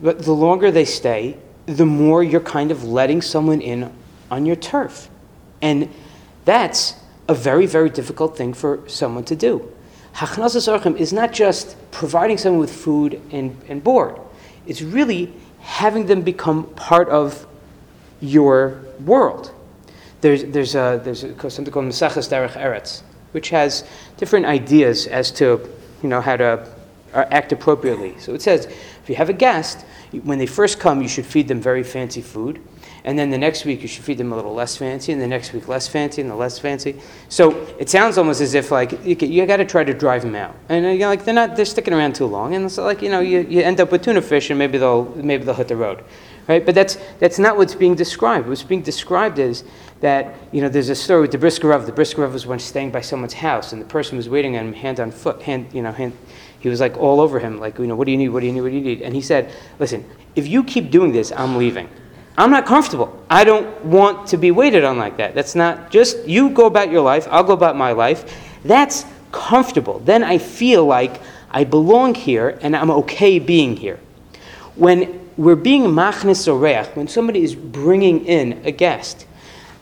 But 0.00 0.24
the 0.24 0.32
longer 0.32 0.70
they 0.70 0.84
stay, 0.84 1.36
the 1.66 1.86
more 1.86 2.22
you're 2.22 2.40
kind 2.40 2.70
of 2.70 2.84
letting 2.84 3.22
someone 3.22 3.60
in 3.60 3.92
on 4.30 4.46
your 4.46 4.56
turf. 4.56 5.08
And 5.62 5.88
that's 6.44 6.94
a 7.28 7.34
very, 7.34 7.66
very 7.66 7.90
difficult 7.90 8.36
thing 8.36 8.52
for 8.52 8.86
someone 8.88 9.24
to 9.24 9.36
do. 9.36 9.72
Hachnasas 10.14 10.68
Archim 10.68 10.96
is 10.96 11.12
not 11.12 11.32
just 11.32 11.76
providing 11.90 12.38
someone 12.38 12.60
with 12.60 12.74
food 12.74 13.20
and, 13.30 13.60
and 13.68 13.82
board, 13.82 14.20
it's 14.66 14.82
really 14.82 15.32
having 15.60 16.06
them 16.06 16.22
become 16.22 16.64
part 16.74 17.08
of 17.08 17.46
your 18.24 18.80
world. 19.04 19.52
There's, 20.20 20.44
there's, 20.44 20.74
a, 20.74 21.00
there's 21.04 21.24
a, 21.24 21.50
something 21.50 21.72
called 21.72 21.86
Maseches 21.86 22.28
Derech 22.28 22.52
Eretz, 22.52 23.02
which 23.32 23.50
has 23.50 23.84
different 24.16 24.46
ideas 24.46 25.06
as 25.06 25.30
to 25.32 25.68
you 26.02 26.08
know, 26.08 26.20
how 26.20 26.36
to 26.36 26.68
uh, 27.12 27.24
act 27.30 27.52
appropriately. 27.52 28.18
So 28.18 28.34
it 28.34 28.42
says 28.42 28.66
if 28.66 29.08
you 29.08 29.16
have 29.16 29.28
a 29.28 29.34
guest, 29.34 29.84
when 30.22 30.38
they 30.38 30.46
first 30.46 30.80
come, 30.80 31.02
you 31.02 31.08
should 31.08 31.26
feed 31.26 31.48
them 31.48 31.60
very 31.60 31.82
fancy 31.82 32.22
food. 32.22 32.60
And 33.04 33.18
then 33.18 33.28
the 33.28 33.36
next 33.36 33.66
week, 33.66 33.82
you 33.82 33.88
should 33.88 34.02
feed 34.02 34.16
them 34.16 34.32
a 34.32 34.36
little 34.36 34.54
less 34.54 34.78
fancy, 34.78 35.12
and 35.12 35.20
the 35.20 35.26
next 35.26 35.52
week, 35.52 35.68
less 35.68 35.86
fancy, 35.86 36.22
and 36.22 36.30
the 36.30 36.34
less 36.34 36.58
fancy. 36.58 36.98
So 37.28 37.50
it 37.78 37.90
sounds 37.90 38.16
almost 38.16 38.40
as 38.40 38.54
if, 38.54 38.70
like, 38.70 38.92
you, 39.04 39.14
you 39.14 39.44
got 39.44 39.58
to 39.58 39.66
try 39.66 39.84
to 39.84 39.92
drive 39.92 40.22
them 40.22 40.34
out. 40.34 40.56
And 40.70 40.86
you 40.86 40.98
know, 41.00 41.08
like, 41.08 41.22
they're 41.22 41.34
not, 41.34 41.54
they're 41.54 41.66
sticking 41.66 41.92
around 41.92 42.14
too 42.14 42.24
long. 42.24 42.54
And 42.54 42.72
so, 42.72 42.82
like, 42.82 43.02
you 43.02 43.10
know, 43.10 43.20
you, 43.20 43.40
you 43.40 43.60
end 43.60 43.78
up 43.78 43.92
with 43.92 44.02
tuna 44.02 44.22
fish, 44.22 44.48
and 44.48 44.58
maybe 44.58 44.78
they'll, 44.78 45.04
maybe 45.16 45.44
they'll 45.44 45.54
hit 45.54 45.68
the 45.68 45.76
road. 45.76 46.02
Right? 46.46 46.64
But 46.64 46.74
that's, 46.74 46.98
that's 47.18 47.38
not 47.38 47.56
what's 47.56 47.74
being 47.74 47.94
described. 47.94 48.48
What's 48.48 48.62
being 48.62 48.82
described 48.82 49.38
is 49.38 49.64
that, 50.00 50.34
you 50.52 50.60
know, 50.60 50.68
there's 50.68 50.90
a 50.90 50.94
story 50.94 51.22
with 51.22 51.32
the 51.32 51.38
Brisker 51.38 51.68
Rav. 51.68 51.86
The 51.86 51.92
Brisker 51.92 52.22
Rav 52.22 52.32
was 52.32 52.46
once 52.46 52.64
staying 52.64 52.90
by 52.90 53.00
someone's 53.00 53.32
house, 53.32 53.72
and 53.72 53.80
the 53.80 53.86
person 53.86 54.18
was 54.18 54.28
waiting 54.28 54.56
on 54.56 54.66
him 54.66 54.72
hand 54.74 55.00
on 55.00 55.10
foot, 55.10 55.40
hand, 55.42 55.72
you 55.72 55.80
know, 55.80 55.92
hand, 55.92 56.16
he 56.60 56.68
was 56.68 56.80
like 56.80 56.98
all 56.98 57.20
over 57.20 57.38
him, 57.38 57.58
like, 57.58 57.78
you 57.78 57.86
know, 57.86 57.96
what 57.96 58.04
do 58.04 58.10
you 58.10 58.18
need? 58.18 58.28
What 58.28 58.40
do 58.40 58.46
you 58.46 58.52
need? 58.52 58.60
What 58.60 58.70
do 58.70 58.76
you 58.76 58.82
need? 58.82 59.02
And 59.02 59.14
he 59.14 59.22
said, 59.22 59.52
listen, 59.78 60.04
if 60.36 60.46
you 60.46 60.64
keep 60.64 60.90
doing 60.90 61.12
this, 61.12 61.32
I'm 61.32 61.56
leaving. 61.56 61.88
I'm 62.36 62.50
not 62.50 62.66
comfortable. 62.66 63.24
I 63.30 63.44
don't 63.44 63.84
want 63.84 64.26
to 64.28 64.36
be 64.36 64.50
waited 64.50 64.84
on 64.84 64.98
like 64.98 65.16
that. 65.18 65.34
That's 65.34 65.54
not 65.54 65.90
just 65.90 66.26
you 66.26 66.50
go 66.50 66.66
about 66.66 66.90
your 66.90 67.02
life, 67.02 67.28
I'll 67.30 67.44
go 67.44 67.52
about 67.52 67.76
my 67.76 67.92
life. 67.92 68.38
That's 68.64 69.06
comfortable. 69.30 70.00
Then 70.00 70.24
I 70.24 70.38
feel 70.38 70.84
like 70.84 71.20
I 71.50 71.64
belong 71.64 72.14
here 72.14 72.58
and 72.60 72.74
I'm 72.74 72.90
okay 72.90 73.38
being 73.38 73.76
here. 73.76 74.00
When 74.74 75.23
we're 75.36 75.56
being 75.56 75.82
machnis 75.82 76.48
oreach, 76.48 76.94
when 76.96 77.08
somebody 77.08 77.42
is 77.42 77.54
bringing 77.54 78.24
in 78.26 78.60
a 78.64 78.70
guest, 78.70 79.26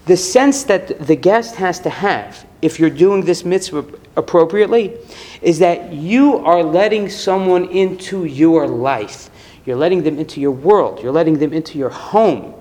the 0.06 0.16
sense 0.16 0.64
that 0.64 1.06
the 1.06 1.16
guest 1.16 1.56
has 1.56 1.78
to 1.80 1.90
have, 1.90 2.46
if 2.60 2.78
you're 2.78 2.90
doing 2.90 3.24
this 3.24 3.44
mitzvah 3.44 3.84
appropriately, 4.16 4.96
is 5.40 5.58
that 5.58 5.92
you 5.92 6.36
are 6.38 6.62
letting 6.62 7.08
someone 7.08 7.66
into 7.66 8.24
your 8.24 8.66
life. 8.66 9.30
You're 9.64 9.76
letting 9.76 10.02
them 10.02 10.18
into 10.18 10.40
your 10.40 10.50
world. 10.50 11.02
You're 11.02 11.12
letting 11.12 11.38
them 11.38 11.52
into 11.52 11.78
your 11.78 11.90
home 11.90 12.54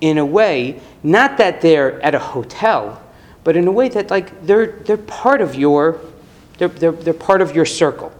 in 0.00 0.18
a 0.18 0.26
way, 0.26 0.80
not 1.02 1.38
that 1.38 1.60
they're 1.60 2.00
at 2.02 2.14
a 2.14 2.18
hotel, 2.18 3.00
but 3.44 3.56
in 3.56 3.66
a 3.68 3.72
way 3.72 3.88
that 3.88 4.10
like 4.10 4.44
they're, 4.44 4.66
they're 4.66 4.96
part 4.96 5.40
of 5.40 5.54
your 5.54 6.00
they're, 6.58 6.68
they're, 6.68 6.92
they're 6.92 7.14
part 7.14 7.40
of 7.40 7.54
your 7.56 7.64
circle. 7.64 8.12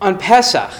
On 0.00 0.18
Pesach, 0.18 0.72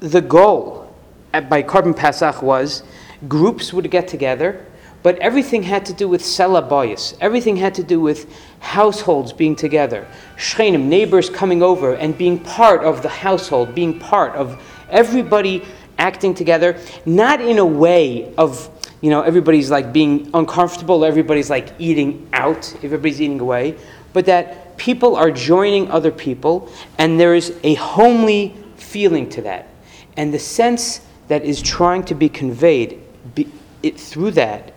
the 0.00 0.20
goal 0.20 0.94
at, 1.32 1.48
by 1.48 1.62
Korban 1.62 1.96
Pesach 1.96 2.42
was 2.42 2.82
groups 3.28 3.72
would 3.72 3.90
get 3.90 4.08
together 4.08 4.66
but 5.06 5.16
everything 5.20 5.62
had 5.62 5.86
to 5.86 5.92
do 5.92 6.08
with 6.08 6.20
selabayis. 6.20 7.16
Everything 7.20 7.54
had 7.54 7.76
to 7.76 7.84
do 7.84 8.00
with 8.00 8.28
households 8.58 9.32
being 9.32 9.54
together. 9.54 10.04
Shchenim, 10.36 10.86
neighbors 10.86 11.30
coming 11.30 11.62
over 11.62 11.94
and 11.94 12.18
being 12.18 12.40
part 12.40 12.82
of 12.82 13.02
the 13.02 13.08
household, 13.08 13.72
being 13.72 14.00
part 14.00 14.34
of 14.34 14.60
everybody 14.90 15.64
acting 15.98 16.34
together, 16.34 16.76
not 17.04 17.40
in 17.40 17.58
a 17.58 17.64
way 17.64 18.34
of, 18.34 18.68
you 19.00 19.10
know, 19.10 19.22
everybody's 19.22 19.70
like 19.70 19.92
being 19.92 20.28
uncomfortable, 20.34 21.04
everybody's 21.04 21.50
like 21.50 21.72
eating 21.78 22.28
out, 22.32 22.74
everybody's 22.82 23.20
eating 23.20 23.38
away, 23.38 23.78
but 24.12 24.26
that 24.26 24.76
people 24.76 25.14
are 25.14 25.30
joining 25.30 25.88
other 25.88 26.10
people 26.10 26.68
and 26.98 27.20
there 27.20 27.36
is 27.36 27.56
a 27.62 27.74
homely 27.74 28.56
feeling 28.74 29.28
to 29.28 29.42
that. 29.42 29.68
And 30.16 30.32
the 30.32 30.38
sense 30.38 31.00
that 31.28 31.44
is 31.44 31.60
trying 31.60 32.04
to 32.04 32.14
be 32.14 32.28
conveyed 32.28 33.00
be, 33.34 33.50
it, 33.82 33.98
through 33.98 34.32
that 34.32 34.72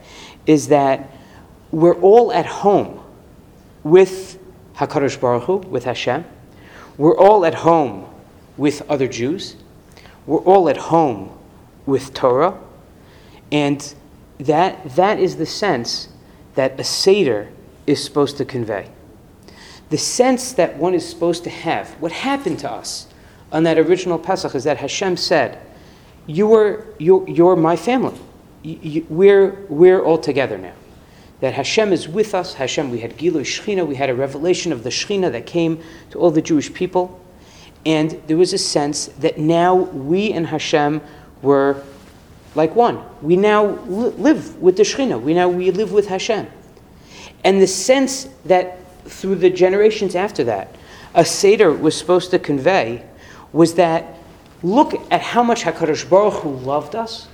is 0.45 0.67
that 0.69 1.11
we're 1.71 1.99
all 1.99 2.31
at 2.31 2.45
home 2.45 3.01
with 3.83 4.39
Hakadosh 4.75 5.19
Baruch 5.19 5.43
Hu, 5.43 5.57
with 5.57 5.83
Hashem. 5.83 6.25
We're 6.97 7.17
all 7.17 7.45
at 7.45 7.55
home 7.55 8.07
with 8.57 8.81
other 8.89 9.07
Jews. 9.07 9.55
We're 10.25 10.39
all 10.39 10.69
at 10.69 10.77
home 10.77 11.37
with 11.85 12.13
Torah, 12.13 12.59
and 13.51 13.95
that 14.37 14.95
that 14.95 15.19
is 15.19 15.37
the 15.37 15.45
sense 15.45 16.09
that 16.55 16.79
a 16.79 16.83
seder 16.83 17.49
is 17.87 18.03
supposed 18.03 18.37
to 18.37 18.45
convey. 18.45 18.89
The 19.89 19.97
sense 19.97 20.53
that 20.53 20.77
one 20.77 20.93
is 20.93 21.07
supposed 21.07 21.43
to 21.45 21.49
have. 21.49 21.89
What 22.01 22.11
happened 22.11 22.59
to 22.59 22.71
us 22.71 23.07
on 23.51 23.63
that 23.63 23.77
original 23.77 24.19
Pesach 24.19 24.55
is 24.55 24.63
that 24.63 24.77
Hashem 24.77 25.17
said, 25.17 25.59
"You 26.27 26.53
are 26.53 26.85
you're, 26.97 27.27
you're 27.27 27.55
my 27.55 27.75
family." 27.75 28.19
we're, 28.63 29.65
we're 29.69 30.03
all 30.03 30.17
together 30.17 30.57
now. 30.57 30.73
That 31.39 31.53
Hashem 31.53 31.93
is 31.93 32.07
with 32.07 32.35
us. 32.35 32.55
Hashem, 32.55 32.91
we 32.91 32.99
had 32.99 33.17
Gilu 33.17 33.41
Shechina, 33.41 33.87
we 33.87 33.95
had 33.95 34.09
a 34.09 34.15
revelation 34.15 34.73
of 34.73 34.83
the 34.83 34.89
Shechina 34.89 35.31
that 35.31 35.45
came 35.45 35.81
to 36.11 36.19
all 36.19 36.31
the 36.31 36.41
Jewish 36.41 36.73
people. 36.73 37.19
And 37.85 38.21
there 38.27 38.35
was 38.35 38.51
a 38.51 38.57
sense 38.57 39.07
that 39.19 39.37
now 39.37 39.75
we 39.75 40.33
and 40.33 40.47
Hashem 40.47 41.01
were 41.41 41.81
like 42.55 42.75
one. 42.75 43.01
We 43.21 43.37
now 43.37 43.67
li- 43.67 44.09
live 44.17 44.57
with 44.61 44.75
the 44.75 44.83
Shechina. 44.83 45.21
We 45.21 45.33
now 45.33 45.47
we 45.47 45.71
live 45.71 45.93
with 45.93 46.07
Hashem. 46.07 46.47
And 47.45 47.61
the 47.61 47.67
sense 47.67 48.27
that 48.43 48.79
through 49.05 49.35
the 49.35 49.49
generations 49.49 50.13
after 50.13 50.43
that, 50.43 50.75
a 51.15 51.23
Seder 51.23 51.71
was 51.71 51.97
supposed 51.97 52.31
to 52.31 52.39
convey 52.39 53.05
was 53.51 53.75
that 53.75 54.17
look 54.63 54.93
at 55.11 55.21
how 55.21 55.43
much 55.43 55.63
HaKadosh 55.63 56.09
Baruch 56.09 56.41
Hu 56.41 56.49
loved 56.49 56.95
us 56.95 57.27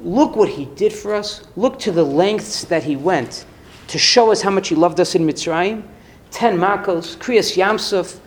Look 0.00 0.34
what 0.34 0.48
he 0.48 0.64
did 0.64 0.92
for 0.92 1.14
us. 1.14 1.42
Look 1.56 1.78
to 1.80 1.92
the 1.92 2.04
lengths 2.04 2.64
that 2.64 2.82
he 2.84 2.96
went 2.96 3.44
to 3.88 3.98
show 3.98 4.32
us 4.32 4.40
how 4.40 4.50
much 4.50 4.68
he 4.68 4.74
loved 4.74 4.98
us 5.00 5.14
in 5.14 5.26
Mitzrayim. 5.26 5.82
Ten 6.30 6.56
Makos, 6.56 7.16
Krias 7.16 7.56
Yam 7.56 7.78
Suf. 7.78 8.18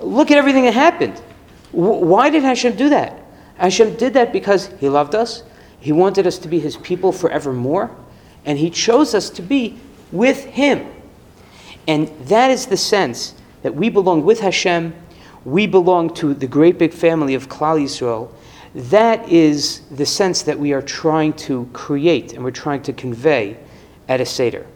Look 0.00 0.30
at 0.30 0.38
everything 0.38 0.64
that 0.64 0.74
happened. 0.74 1.18
Why 1.72 2.30
did 2.30 2.42
Hashem 2.42 2.74
do 2.74 2.88
that? 2.88 3.22
Hashem 3.56 3.96
did 3.96 4.14
that 4.14 4.32
because 4.32 4.68
he 4.80 4.88
loved 4.88 5.14
us. 5.14 5.44
He 5.78 5.92
wanted 5.92 6.26
us 6.26 6.38
to 6.38 6.48
be 6.48 6.58
his 6.58 6.76
people 6.78 7.12
forevermore. 7.12 7.94
And 8.44 8.58
he 8.58 8.70
chose 8.70 9.14
us 9.14 9.30
to 9.30 9.42
be 9.42 9.78
with 10.10 10.44
him. 10.46 10.90
And 11.86 12.08
that 12.26 12.50
is 12.50 12.66
the 12.66 12.76
sense 12.76 13.34
that 13.62 13.74
we 13.74 13.88
belong 13.88 14.24
with 14.24 14.40
Hashem. 14.40 14.94
We 15.44 15.66
belong 15.66 16.14
to 16.14 16.34
the 16.34 16.46
great 16.46 16.78
big 16.78 16.92
family 16.92 17.34
of 17.34 17.48
Klal 17.48 17.80
Yisrael 17.80 18.30
that 18.74 19.28
is 19.28 19.80
the 19.90 20.06
sense 20.06 20.42
that 20.42 20.58
we 20.58 20.72
are 20.72 20.82
trying 20.82 21.32
to 21.32 21.68
create 21.72 22.32
and 22.32 22.44
we're 22.44 22.50
trying 22.52 22.82
to 22.82 22.92
convey 22.92 23.56
at 24.08 24.20
a 24.20 24.26
Seder. 24.26 24.66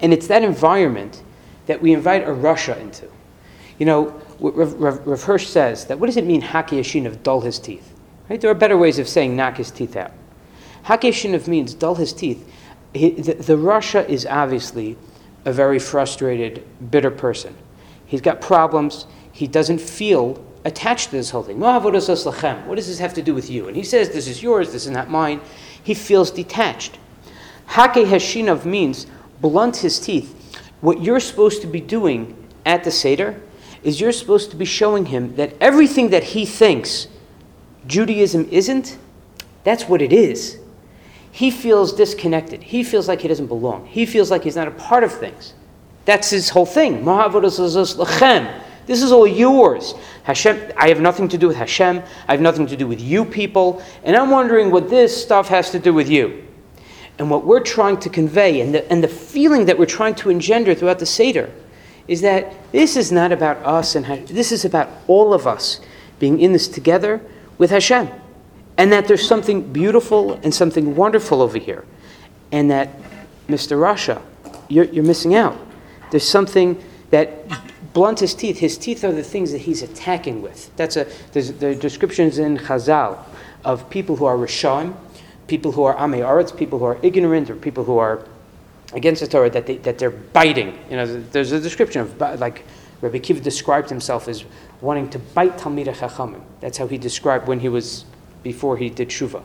And 0.00 0.12
it's 0.12 0.26
that 0.28 0.42
environment 0.42 1.22
that 1.66 1.80
we 1.80 1.92
invite 1.92 2.22
a 2.22 2.30
Rasha 2.30 2.80
into. 2.80 3.08
You 3.78 3.86
know, 3.86 4.22
Rav, 4.40 4.74
Rav, 4.74 5.06
Rav 5.06 5.22
Hirsch 5.22 5.46
says 5.46 5.86
that 5.86 5.98
what 5.98 6.06
does 6.06 6.16
it 6.16 6.24
mean, 6.24 6.40
Haki 6.40 6.78
Yashinov, 6.78 7.22
dull 7.22 7.40
his 7.42 7.58
teeth? 7.58 7.92
Right? 8.28 8.40
There 8.40 8.50
are 8.50 8.54
better 8.54 8.78
ways 8.78 8.98
of 8.98 9.06
saying 9.06 9.36
knock 9.36 9.58
his 9.58 9.70
teeth 9.70 9.96
out. 9.96 10.12
Hakiyashinov 10.86 11.46
means 11.46 11.74
dull 11.74 11.94
his 11.94 12.12
teeth. 12.12 12.50
He, 12.94 13.10
the, 13.10 13.34
the 13.34 13.56
Rasha 13.56 14.08
is 14.08 14.24
obviously 14.26 14.96
a 15.44 15.52
very 15.52 15.78
frustrated, 15.78 16.64
bitter 16.90 17.10
person. 17.10 17.54
He's 18.06 18.20
got 18.20 18.40
problems. 18.40 19.06
He 19.34 19.48
doesn't 19.48 19.80
feel 19.80 20.42
attached 20.64 21.10
to 21.10 21.16
this 21.16 21.30
whole 21.30 21.42
thing. 21.42 21.58
What 21.58 21.92
does 21.92 22.06
this 22.06 22.98
have 23.00 23.14
to 23.14 23.22
do 23.22 23.34
with 23.34 23.50
you? 23.50 23.66
And 23.66 23.76
he 23.76 23.82
says, 23.82 24.10
This 24.10 24.28
is 24.28 24.40
yours, 24.40 24.72
this 24.72 24.84
is 24.86 24.92
not 24.92 25.10
mine. 25.10 25.40
He 25.82 25.92
feels 25.92 26.30
detached. 26.30 26.98
Hake 27.66 28.06
Hashinav 28.06 28.64
means 28.64 29.08
blunt 29.40 29.78
his 29.78 29.98
teeth. 29.98 30.62
What 30.80 31.02
you're 31.02 31.18
supposed 31.18 31.62
to 31.62 31.66
be 31.66 31.80
doing 31.80 32.48
at 32.64 32.84
the 32.84 32.92
Seder 32.92 33.42
is 33.82 34.00
you're 34.00 34.12
supposed 34.12 34.52
to 34.52 34.56
be 34.56 34.64
showing 34.64 35.06
him 35.06 35.34
that 35.34 35.54
everything 35.60 36.10
that 36.10 36.22
he 36.22 36.46
thinks 36.46 37.08
Judaism 37.88 38.48
isn't, 38.52 38.98
that's 39.64 39.88
what 39.88 40.00
it 40.00 40.12
is. 40.12 40.60
He 41.32 41.50
feels 41.50 41.92
disconnected. 41.92 42.62
He 42.62 42.84
feels 42.84 43.08
like 43.08 43.20
he 43.22 43.26
doesn't 43.26 43.48
belong. 43.48 43.86
He 43.86 44.06
feels 44.06 44.30
like 44.30 44.44
he's 44.44 44.54
not 44.54 44.68
a 44.68 44.70
part 44.70 45.02
of 45.02 45.12
things. 45.12 45.54
That's 46.04 46.30
his 46.30 46.50
whole 46.50 46.66
thing. 46.66 47.04
This 48.86 49.02
is 49.02 49.12
all 49.12 49.26
yours. 49.26 49.94
Hashem, 50.24 50.72
I 50.76 50.88
have 50.88 51.00
nothing 51.00 51.28
to 51.28 51.38
do 51.38 51.48
with 51.48 51.56
Hashem. 51.56 52.02
I 52.28 52.32
have 52.32 52.40
nothing 52.40 52.66
to 52.66 52.76
do 52.76 52.86
with 52.86 53.00
you 53.00 53.24
people. 53.24 53.82
And 54.02 54.16
I'm 54.16 54.30
wondering 54.30 54.70
what 54.70 54.90
this 54.90 55.20
stuff 55.22 55.48
has 55.48 55.70
to 55.70 55.78
do 55.78 55.94
with 55.94 56.08
you. 56.08 56.44
And 57.18 57.30
what 57.30 57.44
we're 57.44 57.60
trying 57.60 57.98
to 58.00 58.08
convey, 58.08 58.60
and 58.60 58.74
the, 58.74 58.90
and 58.90 59.02
the 59.02 59.08
feeling 59.08 59.66
that 59.66 59.78
we're 59.78 59.86
trying 59.86 60.16
to 60.16 60.30
engender 60.30 60.74
throughout 60.74 60.98
the 60.98 61.06
Seder, 61.06 61.50
is 62.08 62.20
that 62.22 62.52
this 62.72 62.96
is 62.96 63.12
not 63.12 63.32
about 63.32 63.56
us, 63.58 63.94
and 63.94 64.04
Hashem. 64.04 64.26
this 64.26 64.52
is 64.52 64.64
about 64.64 64.88
all 65.06 65.32
of 65.32 65.46
us 65.46 65.80
being 66.18 66.40
in 66.40 66.52
this 66.52 66.68
together 66.68 67.22
with 67.56 67.70
Hashem. 67.70 68.08
And 68.76 68.92
that 68.92 69.06
there's 69.06 69.26
something 69.26 69.72
beautiful 69.72 70.34
and 70.42 70.52
something 70.52 70.96
wonderful 70.96 71.40
over 71.40 71.58
here. 71.58 71.84
And 72.50 72.70
that, 72.70 72.90
Mr. 73.48 73.78
Rasha, 73.78 74.20
you're, 74.68 74.86
you're 74.86 75.04
missing 75.04 75.34
out. 75.34 75.56
There's 76.10 76.28
something 76.28 76.82
that 77.10 77.30
blunt 77.94 78.20
his 78.20 78.34
teeth. 78.34 78.58
His 78.58 78.76
teeth 78.76 79.02
are 79.04 79.12
the 79.12 79.22
things 79.22 79.52
that 79.52 79.62
he's 79.62 79.82
attacking 79.82 80.42
with. 80.42 80.70
That's 80.76 80.96
a, 80.96 81.06
there's, 81.32 81.52
the 81.52 81.74
descriptions 81.74 82.38
in 82.38 82.58
Chazal 82.58 83.18
of 83.64 83.88
people 83.88 84.16
who 84.16 84.26
are 84.26 84.36
Rishon, 84.36 84.94
people 85.46 85.72
who 85.72 85.84
are 85.84 85.96
Amei 85.96 86.56
people 86.56 86.78
who 86.78 86.84
are 86.84 86.98
ignorant, 87.02 87.48
or 87.48 87.56
people 87.56 87.84
who 87.84 87.96
are 87.96 88.26
against 88.92 89.22
the 89.22 89.26
Torah, 89.26 89.48
that, 89.50 89.66
they, 89.66 89.78
that 89.78 89.98
they're 89.98 90.10
biting. 90.10 90.78
You 90.90 90.96
know, 90.96 91.22
there's 91.32 91.52
a 91.52 91.60
description 91.60 92.02
of, 92.02 92.20
like, 92.20 92.64
Rabbi 93.00 93.18
Akiva 93.18 93.42
described 93.42 93.88
himself 93.88 94.28
as 94.28 94.44
wanting 94.80 95.08
to 95.10 95.18
bite 95.18 95.56
Talmidei 95.56 95.94
Chachamim. 95.94 96.42
That's 96.60 96.78
how 96.78 96.86
he 96.86 96.98
described 96.98 97.48
when 97.48 97.60
he 97.60 97.68
was, 97.68 98.04
before 98.42 98.76
he 98.76 98.90
did 98.90 99.08
Shuva. 99.08 99.42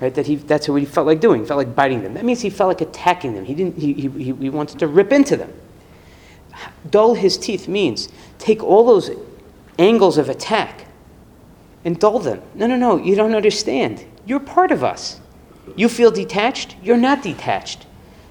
Right? 0.00 0.14
That 0.14 0.26
he, 0.26 0.36
that's 0.36 0.68
what 0.68 0.80
he 0.80 0.86
felt 0.86 1.06
like 1.06 1.20
doing. 1.20 1.42
He 1.42 1.46
felt 1.46 1.58
like 1.58 1.74
biting 1.74 2.02
them. 2.02 2.14
That 2.14 2.24
means 2.24 2.40
he 2.40 2.50
felt 2.50 2.68
like 2.68 2.80
attacking 2.80 3.34
them. 3.34 3.44
He, 3.44 3.54
didn't, 3.54 3.78
he, 3.78 3.92
he, 3.92 4.08
he 4.08 4.50
wanted 4.50 4.78
to 4.80 4.86
rip 4.86 5.12
into 5.12 5.36
them. 5.36 5.52
Dull 6.90 7.14
his 7.14 7.36
teeth 7.38 7.68
means 7.68 8.08
take 8.38 8.62
all 8.62 8.84
those 8.84 9.10
angles 9.78 10.18
of 10.18 10.28
attack 10.28 10.86
and 11.84 11.98
dull 11.98 12.18
them. 12.18 12.42
No, 12.54 12.66
no, 12.66 12.76
no, 12.76 12.96
you 12.96 13.14
don't 13.14 13.34
understand. 13.34 14.04
You're 14.26 14.40
part 14.40 14.70
of 14.70 14.82
us. 14.82 15.20
You 15.76 15.88
feel 15.88 16.10
detached? 16.10 16.76
You're 16.82 16.96
not 16.96 17.22
detached. 17.22 17.86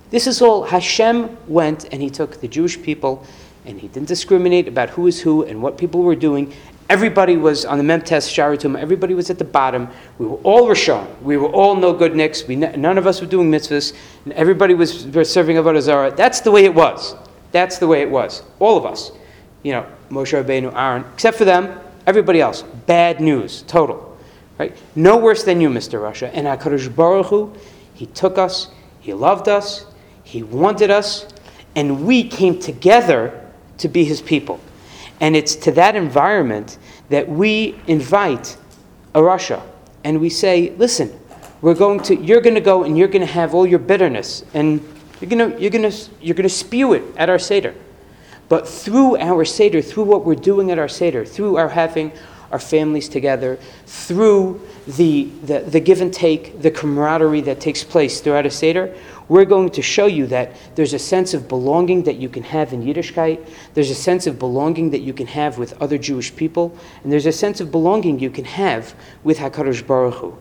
This 0.09 0.27
is 0.27 0.41
all 0.41 0.63
Hashem 0.63 1.35
went 1.47 1.85
and 1.91 2.01
he 2.01 2.09
took 2.09 2.39
the 2.39 2.47
Jewish 2.47 2.81
people 2.81 3.25
and 3.65 3.79
he 3.79 3.87
didn't 3.87 4.07
discriminate 4.07 4.67
about 4.67 4.89
who 4.91 5.07
is 5.07 5.21
who 5.21 5.43
and 5.43 5.61
what 5.61 5.77
people 5.77 6.03
were 6.03 6.15
doing. 6.15 6.53
Everybody 6.89 7.37
was 7.37 7.65
on 7.65 7.77
the 7.77 7.83
Memtes 7.83 8.27
Sharatum, 8.29 8.77
everybody 8.77 9.13
was 9.13 9.29
at 9.29 9.39
the 9.39 9.45
bottom. 9.45 9.87
We 10.19 10.27
were 10.27 10.37
all 10.37 10.67
Rishon. 10.67 11.07
We 11.21 11.37
were 11.37 11.47
all 11.47 11.75
no 11.75 11.93
good 11.93 12.15
nicks. 12.15 12.45
We, 12.45 12.57
none 12.57 12.97
of 12.97 13.07
us 13.07 13.21
were 13.21 13.27
doing 13.27 13.49
mitzvahs. 13.49 13.95
And 14.25 14.33
everybody 14.33 14.73
was, 14.73 15.07
serving 15.23 15.57
Avodah 15.57 15.81
Zarah. 15.81 16.11
That's 16.11 16.41
the 16.41 16.51
way 16.51 16.65
it 16.65 16.75
was. 16.75 17.15
That's 17.53 17.77
the 17.77 17.87
way 17.87 18.01
it 18.01 18.09
was. 18.09 18.43
All 18.59 18.77
of 18.77 18.85
us. 18.85 19.13
You 19.61 19.71
know, 19.71 19.85
Moshe 20.09 20.43
Rabbeinu, 20.43 20.73
Aaron, 20.75 21.05
except 21.13 21.37
for 21.37 21.45
them, 21.45 21.79
everybody 22.05 22.41
else. 22.41 22.63
Bad 22.85 23.21
news, 23.21 23.61
total. 23.61 24.17
Right? 24.57 24.75
No 24.95 25.17
worse 25.17 25.43
than 25.43 25.61
you, 25.61 25.69
Mr. 25.69 26.01
Rasha. 26.01 26.29
And 26.33 26.45
HaKadosh 26.47 26.93
Baruch 26.93 27.27
Hu, 27.27 27.53
He 27.93 28.07
took 28.07 28.37
us, 28.37 28.69
He 28.99 29.13
loved 29.13 29.47
us, 29.47 29.85
He 30.23 30.43
wanted 30.43 30.91
us, 30.91 31.27
and 31.75 32.05
we 32.05 32.27
came 32.27 32.59
together 32.59 33.39
to 33.77 33.87
be 33.87 34.03
His 34.03 34.21
people. 34.21 34.59
And 35.21 35.35
it's 35.35 35.55
to 35.57 35.71
that 35.73 35.95
environment 35.95 36.77
that 37.09 37.29
we 37.29 37.79
invite 37.87 38.57
a 39.13 39.21
Rasha. 39.21 39.61
And 40.03 40.19
we 40.19 40.29
say, 40.29 40.71
listen, 40.71 41.17
we're 41.61 41.75
going 41.75 42.01
to, 42.01 42.15
you're 42.15 42.41
going 42.41 42.55
to 42.55 42.61
go 42.61 42.83
and 42.83 42.97
you're 42.97 43.07
going 43.07 43.25
to 43.25 43.31
have 43.31 43.53
all 43.53 43.65
your 43.65 43.79
bitterness 43.79 44.43
and 44.53 44.81
you're 45.23 45.29
going 45.29 45.61
you're 45.61 45.71
gonna, 45.71 45.93
you're 46.21 46.35
gonna 46.35 46.49
spew 46.49 46.91
it 46.91 47.03
at 47.15 47.29
our 47.29 47.39
Seder. 47.39 47.73
But 48.49 48.67
through 48.67 49.17
our 49.17 49.45
Seder, 49.45 49.81
through 49.81 50.03
what 50.03 50.25
we're 50.25 50.35
doing 50.35 50.69
at 50.69 50.77
our 50.77 50.89
Seder, 50.89 51.23
through 51.23 51.55
our 51.55 51.69
having 51.69 52.11
our 52.51 52.59
families 52.59 53.07
together, 53.07 53.57
through 53.85 54.61
the, 54.85 55.23
the, 55.43 55.59
the 55.59 55.79
give 55.79 56.01
and 56.01 56.13
take, 56.13 56.61
the 56.61 56.69
camaraderie 56.69 57.41
that 57.41 57.61
takes 57.61 57.85
place 57.85 58.19
throughout 58.19 58.45
a 58.45 58.51
Seder, 58.51 58.93
we're 59.29 59.45
going 59.45 59.69
to 59.71 59.81
show 59.81 60.07
you 60.07 60.27
that 60.27 60.51
there's 60.75 60.93
a 60.93 60.99
sense 60.99 61.33
of 61.33 61.47
belonging 61.47 62.03
that 62.03 62.17
you 62.17 62.27
can 62.27 62.43
have 62.43 62.73
in 62.73 62.83
Yiddishkeit, 62.83 63.49
there's 63.73 63.89
a 63.89 63.95
sense 63.95 64.27
of 64.27 64.37
belonging 64.37 64.91
that 64.91 64.99
you 64.99 65.13
can 65.13 65.25
have 65.25 65.57
with 65.57 65.81
other 65.81 65.97
Jewish 65.97 66.35
people, 66.35 66.77
and 67.01 67.11
there's 67.11 67.25
a 67.25 67.31
sense 67.31 67.61
of 67.61 67.71
belonging 67.71 68.19
you 68.19 68.29
can 68.29 68.45
have 68.45 68.93
with 69.23 69.37
HaKadosh 69.37 69.87
Baruch 69.87 70.15
Hu. 70.15 70.37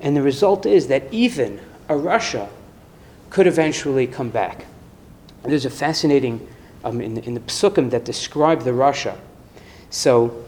And 0.00 0.16
the 0.16 0.22
result 0.22 0.66
is 0.66 0.86
that 0.86 1.12
even 1.12 1.60
a 1.88 1.94
Rasha 1.94 2.48
could 3.30 3.46
eventually 3.46 4.06
come 4.06 4.30
back. 4.30 4.66
There's 5.42 5.64
a 5.64 5.70
fascinating, 5.70 6.46
um, 6.84 7.00
in, 7.00 7.18
in 7.18 7.34
the 7.34 7.40
psukim 7.40 7.90
that 7.90 8.04
describe 8.04 8.62
the 8.62 8.70
Rasha. 8.70 9.16
So 9.90 10.44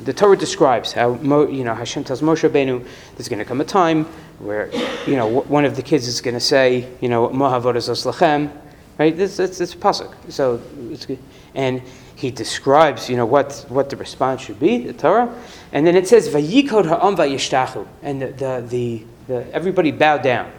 the 0.00 0.12
Torah 0.12 0.36
describes 0.36 0.92
how 0.92 1.14
you 1.14 1.64
know 1.64 1.74
Hashem 1.74 2.04
tells 2.04 2.20
Moshe 2.20 2.48
Rabbeinu 2.48 2.86
there's 3.16 3.28
going 3.28 3.38
to 3.38 3.44
come 3.44 3.60
a 3.60 3.64
time 3.64 4.04
where 4.38 4.70
you 5.06 5.16
know 5.16 5.26
one 5.26 5.64
of 5.64 5.76
the 5.76 5.82
kids 5.82 6.06
is 6.06 6.20
going 6.20 6.34
to 6.34 6.40
say 6.40 6.88
you 7.00 7.08
know 7.08 7.28
Mohavodas 7.28 8.04
Lachem, 8.04 8.50
right? 8.98 9.16
This 9.16 9.38
it's, 9.38 9.60
it's 9.60 9.74
pasuk. 9.74 10.14
So 10.30 10.60
it's 10.90 11.06
good. 11.06 11.18
and 11.54 11.82
he 12.14 12.30
describes 12.30 13.08
you 13.08 13.16
know 13.16 13.26
what 13.26 13.64
what 13.68 13.88
the 13.88 13.96
response 13.96 14.42
should 14.42 14.60
be 14.60 14.78
the 14.86 14.92
Torah, 14.92 15.34
and 15.72 15.86
then 15.86 15.96
it 15.96 16.06
says 16.06 16.28
Vayikod 16.28 16.86
Ha'am 16.86 17.16
Vayishtachu, 17.16 17.86
and 18.02 18.20
the, 18.20 18.26
the, 18.26 18.64
the, 18.68 19.04
the 19.28 19.54
everybody 19.54 19.92
bowed 19.92 20.22
down 20.22 20.52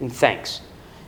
in 0.00 0.10
thanks. 0.10 0.60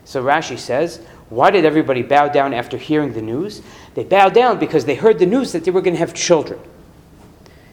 So 0.04 0.22
Rashi 0.22 0.58
says, 0.58 0.98
why 1.28 1.50
did 1.50 1.64
everybody 1.64 2.02
bow 2.02 2.28
down 2.28 2.52
after 2.52 2.76
hearing 2.76 3.12
the 3.12 3.22
news? 3.22 3.62
They 3.94 4.04
bowed 4.04 4.34
down 4.34 4.58
because 4.58 4.84
they 4.84 4.96
heard 4.96 5.18
the 5.18 5.26
news 5.26 5.52
that 5.52 5.64
they 5.64 5.70
were 5.70 5.80
going 5.80 5.94
to 5.94 6.00
have 6.00 6.12
children. 6.12 6.58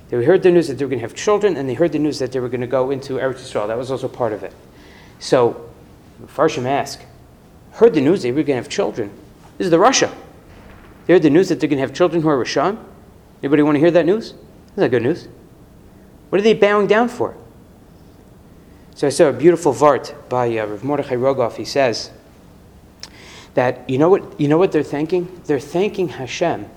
They 0.10 0.24
heard 0.24 0.44
the 0.44 0.52
news 0.52 0.68
that 0.68 0.78
they 0.78 0.86
were 0.86 0.90
going 0.90 1.00
to 1.00 1.08
have 1.08 1.16
children, 1.16 1.58
and 1.58 1.68
they 1.68 1.74
heard 1.74 1.92
the 1.92 2.00
news 2.00 2.20
that 2.20 2.32
they 2.32 2.40
were 2.40 2.50
going 2.50 2.62
to 2.62 2.68
go 2.68 2.92
into 2.92 3.14
Eretz 3.14 3.42
Yisrael. 3.42 3.68
That 3.68 3.78
was 3.78 3.92
also 3.92 4.08
part 4.08 4.32
of 4.32 4.44
it. 4.44 4.54
So, 5.20 5.70
Farshim 6.28 6.66
ask, 6.66 7.02
heard 7.72 7.94
the 7.94 8.02
news 8.02 8.22
they 8.22 8.32
were 8.32 8.44
going 8.44 8.58
to 8.58 8.64
have 8.64 8.70
children. 8.70 9.10
This 9.58 9.66
is 9.66 9.72
the 9.72 9.78
Rasha. 9.78 10.14
They 11.06 11.14
heard 11.14 11.24
the 11.24 11.30
news 11.30 11.50
that 11.50 11.60
they're 11.60 11.70
going 11.70 11.78
to 11.78 11.86
have 11.88 11.94
children 11.94 12.22
who 12.22 12.30
are 12.30 12.44
Rishon. 12.44 12.78
Anybody 13.42 13.64
want 13.64 13.76
to 13.76 13.80
hear 13.80 13.92
that 13.92 14.06
news? 14.06 14.34
That's 14.68 14.78
not 14.78 14.92
good 14.92 15.04
news. 15.04 15.28
What 16.30 16.40
are 16.40 16.44
they 16.44 16.54
bowing 16.54 16.88
down 16.88 17.10
for? 17.10 17.36
So 18.98 19.08
I 19.08 19.12
saw 19.12 19.30
a 19.30 19.34
beautiful 19.34 19.74
vart 19.74 20.14
by 20.28 20.58
uh, 20.58 20.66
Rav 20.66 20.84
Mordechai 20.84 21.16
Rogoff. 21.16 21.56
He 21.56 21.64
says 21.64 22.12
that 23.54 23.90
you 23.90 23.98
know 23.98 24.10
what 24.10 24.38
you 24.38 24.50
know 24.50 24.58
what 24.58 24.74
they're 24.74 24.84
thanking? 24.84 25.42
They're 25.46 25.62
thanking 25.62 26.10
Hashem 26.10 26.70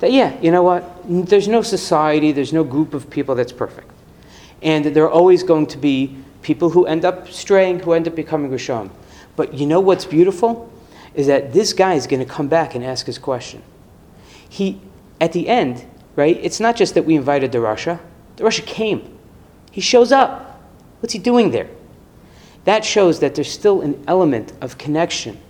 that, 0.00 0.12
yeah, 0.12 0.38
you 0.40 0.50
know 0.50 0.62
what? 0.62 0.84
There's 1.08 1.48
no 1.48 1.62
society, 1.62 2.32
there's 2.32 2.52
no 2.52 2.64
group 2.64 2.94
of 2.94 3.10
people 3.10 3.34
that's 3.34 3.52
perfect. 3.52 3.90
And 4.62 4.84
there 4.84 5.04
are 5.04 5.10
always 5.10 5.42
going 5.42 5.66
to 5.68 5.78
be 5.78 6.16
people 6.42 6.70
who 6.70 6.86
end 6.86 7.04
up 7.04 7.28
straying, 7.28 7.80
who 7.80 7.92
end 7.92 8.06
up 8.06 8.14
becoming 8.14 8.50
Rishon. 8.50 8.90
But 9.36 9.54
you 9.54 9.66
know 9.66 9.80
what's 9.80 10.04
beautiful? 10.04 10.72
Is 11.14 11.26
that 11.26 11.52
this 11.52 11.72
guy 11.72 11.94
is 11.94 12.06
going 12.06 12.24
to 12.24 12.32
come 12.32 12.48
back 12.48 12.74
and 12.74 12.84
ask 12.84 13.06
his 13.06 13.18
question. 13.18 13.62
He, 14.48 14.80
at 15.20 15.32
the 15.32 15.48
end, 15.48 15.84
right, 16.14 16.38
it's 16.40 16.60
not 16.60 16.76
just 16.76 16.94
that 16.94 17.04
we 17.04 17.16
invited 17.16 17.52
the 17.52 17.58
Rasha, 17.58 17.98
the 18.36 18.44
Rasha 18.44 18.64
came. 18.64 19.18
He 19.70 19.80
shows 19.80 20.12
up. 20.12 20.44
What's 21.00 21.12
he 21.12 21.18
doing 21.18 21.50
there? 21.50 21.68
That 22.64 22.84
shows 22.84 23.20
that 23.20 23.34
there's 23.34 23.50
still 23.50 23.80
an 23.80 24.02
element 24.06 24.52
of 24.60 24.78
connection 24.78 25.40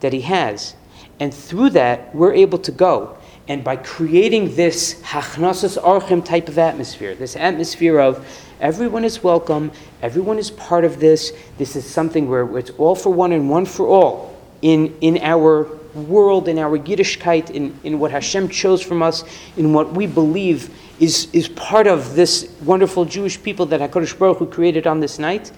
that 0.00 0.12
he 0.12 0.22
has. 0.22 0.74
And 1.18 1.34
through 1.34 1.70
that, 1.70 2.14
we're 2.14 2.34
able 2.34 2.58
to 2.58 2.72
go 2.72 3.18
and 3.50 3.64
by 3.64 3.74
creating 3.74 4.54
this 4.54 4.94
hachnasas 5.02 5.76
archim 5.82 6.24
type 6.24 6.48
of 6.48 6.56
atmosphere, 6.56 7.16
this 7.16 7.34
atmosphere 7.34 7.98
of 7.98 8.24
everyone 8.60 9.04
is 9.04 9.24
welcome, 9.24 9.72
everyone 10.02 10.38
is 10.38 10.52
part 10.52 10.84
of 10.84 11.00
this, 11.00 11.32
this 11.58 11.74
is 11.74 11.84
something 11.84 12.28
where 12.28 12.56
it's 12.56 12.70
all 12.78 12.94
for 12.94 13.10
one 13.10 13.32
and 13.32 13.50
one 13.50 13.66
for 13.66 13.88
all 13.88 14.38
in, 14.62 14.96
in 15.00 15.18
our 15.18 15.79
world, 15.94 16.48
in 16.48 16.58
our 16.58 16.78
Yiddishkeit, 16.78 17.50
in, 17.50 17.78
in 17.84 17.98
what 17.98 18.10
Hashem 18.10 18.48
chose 18.48 18.82
from 18.82 19.02
us, 19.02 19.24
in 19.56 19.72
what 19.72 19.92
we 19.92 20.06
believe 20.06 20.74
is, 20.98 21.28
is 21.32 21.48
part 21.48 21.86
of 21.86 22.14
this 22.14 22.54
wonderful 22.64 23.04
Jewish 23.04 23.42
people 23.42 23.66
that 23.66 23.80
HaKadosh 23.80 24.18
Baruch 24.18 24.38
Hu 24.38 24.46
created 24.46 24.86
on 24.86 25.00
this 25.00 25.18
night. 25.18 25.52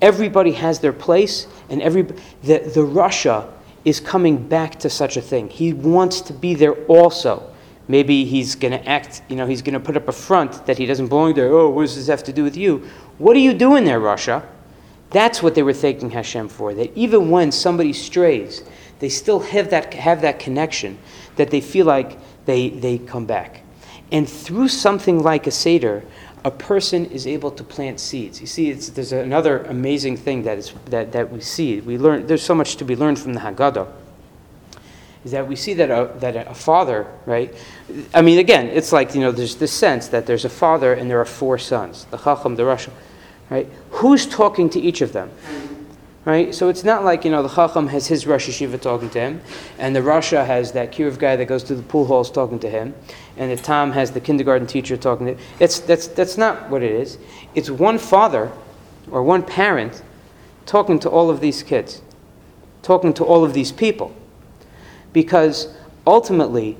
Everybody 0.00 0.52
has 0.52 0.80
their 0.80 0.92
place, 0.92 1.46
and 1.68 1.80
every, 1.82 2.02
the, 2.02 2.58
the 2.58 2.84
Rasha 2.84 3.50
is 3.84 4.00
coming 4.00 4.48
back 4.48 4.78
to 4.80 4.90
such 4.90 5.16
a 5.16 5.20
thing. 5.20 5.48
He 5.48 5.72
wants 5.72 6.20
to 6.22 6.32
be 6.32 6.54
there 6.54 6.74
also 6.86 7.52
Maybe 7.88 8.24
he's 8.24 8.54
going 8.54 8.72
to 8.72 8.88
act, 8.88 9.22
you 9.28 9.36
know, 9.36 9.46
he's 9.46 9.62
going 9.62 9.74
to 9.74 9.80
put 9.80 9.96
up 9.96 10.08
a 10.08 10.12
front 10.12 10.66
that 10.66 10.78
he 10.78 10.86
doesn't 10.86 11.08
belong 11.08 11.34
there. 11.34 11.52
Oh, 11.52 11.68
what 11.68 11.82
does 11.82 11.96
this 11.96 12.06
have 12.06 12.22
to 12.24 12.32
do 12.32 12.44
with 12.44 12.56
you? 12.56 12.88
What 13.18 13.36
are 13.36 13.40
you 13.40 13.52
doing 13.52 13.84
there, 13.84 14.00
Rasha? 14.00 14.46
That's 15.10 15.42
what 15.42 15.54
they 15.54 15.62
were 15.62 15.72
thanking 15.72 16.10
Hashem 16.10 16.48
for. 16.48 16.74
That 16.74 16.96
even 16.96 17.28
when 17.28 17.50
somebody 17.50 17.92
strays, 17.92 18.62
they 19.02 19.08
still 19.08 19.40
have 19.40 19.70
that, 19.70 19.92
have 19.94 20.20
that 20.22 20.38
connection, 20.38 20.96
that 21.34 21.50
they 21.50 21.60
feel 21.60 21.84
like 21.84 22.16
they, 22.46 22.68
they 22.68 22.98
come 22.98 23.26
back. 23.26 23.64
And 24.12 24.28
through 24.28 24.68
something 24.68 25.24
like 25.24 25.48
a 25.48 25.50
Seder, 25.50 26.04
a 26.44 26.52
person 26.52 27.06
is 27.06 27.26
able 27.26 27.50
to 27.50 27.64
plant 27.64 27.98
seeds. 27.98 28.40
You 28.40 28.46
see, 28.46 28.70
there's 28.70 29.10
another 29.10 29.64
amazing 29.64 30.18
thing 30.18 30.44
that, 30.44 30.56
is, 30.56 30.72
that, 30.84 31.10
that 31.10 31.32
we 31.32 31.40
see. 31.40 31.80
We 31.80 31.98
learn, 31.98 32.28
there's 32.28 32.44
so 32.44 32.54
much 32.54 32.76
to 32.76 32.84
be 32.84 32.94
learned 32.94 33.18
from 33.18 33.32
the 33.34 33.40
Haggadah. 33.40 33.90
Is 35.24 35.32
that 35.32 35.48
we 35.48 35.56
see 35.56 35.74
that 35.74 35.90
a, 35.90 36.16
that 36.20 36.36
a 36.36 36.54
father, 36.54 37.08
right? 37.26 37.52
I 38.14 38.22
mean, 38.22 38.38
again, 38.38 38.68
it's 38.68 38.92
like, 38.92 39.16
you 39.16 39.20
know, 39.20 39.32
there's 39.32 39.56
this 39.56 39.72
sense 39.72 40.06
that 40.08 40.26
there's 40.26 40.44
a 40.44 40.48
father 40.48 40.92
and 40.92 41.10
there 41.10 41.20
are 41.20 41.24
four 41.24 41.58
sons 41.58 42.06
the 42.12 42.18
Chacham, 42.18 42.54
the 42.54 42.64
Rosh, 42.64 42.86
right? 43.50 43.68
Who's 43.90 44.26
talking 44.26 44.70
to 44.70 44.80
each 44.80 45.00
of 45.00 45.12
them? 45.12 45.32
Right? 46.24 46.54
So 46.54 46.68
it's 46.68 46.84
not 46.84 47.02
like, 47.02 47.24
you 47.24 47.32
know, 47.32 47.42
the 47.42 47.48
Chacham 47.48 47.88
has 47.88 48.06
his 48.06 48.28
Rosh 48.28 48.48
Yeshiva 48.48 48.80
talking 48.80 49.10
to 49.10 49.20
him, 49.20 49.40
and 49.78 49.94
the 49.94 50.00
Rasha 50.00 50.46
has 50.46 50.70
that 50.72 50.92
Kiruv 50.92 51.18
guy 51.18 51.34
that 51.34 51.46
goes 51.46 51.64
to 51.64 51.74
the 51.74 51.82
pool 51.82 52.06
halls 52.06 52.30
talking 52.30 52.60
to 52.60 52.70
him, 52.70 52.94
and 53.36 53.50
the 53.50 53.60
Tam 53.60 53.90
has 53.90 54.12
the 54.12 54.20
kindergarten 54.20 54.68
teacher 54.68 54.96
talking 54.96 55.26
to 55.26 55.32
him. 55.32 55.38
It's, 55.58 55.80
that's, 55.80 56.06
that's 56.06 56.38
not 56.38 56.70
what 56.70 56.82
it 56.84 56.92
is. 56.92 57.18
It's 57.56 57.70
one 57.70 57.98
father 57.98 58.52
or 59.10 59.24
one 59.24 59.42
parent 59.42 60.00
talking 60.64 61.00
to 61.00 61.10
all 61.10 61.28
of 61.28 61.40
these 61.40 61.64
kids, 61.64 62.02
talking 62.82 63.12
to 63.14 63.24
all 63.24 63.44
of 63.44 63.52
these 63.52 63.72
people. 63.72 64.14
Because 65.12 65.74
ultimately, 66.06 66.76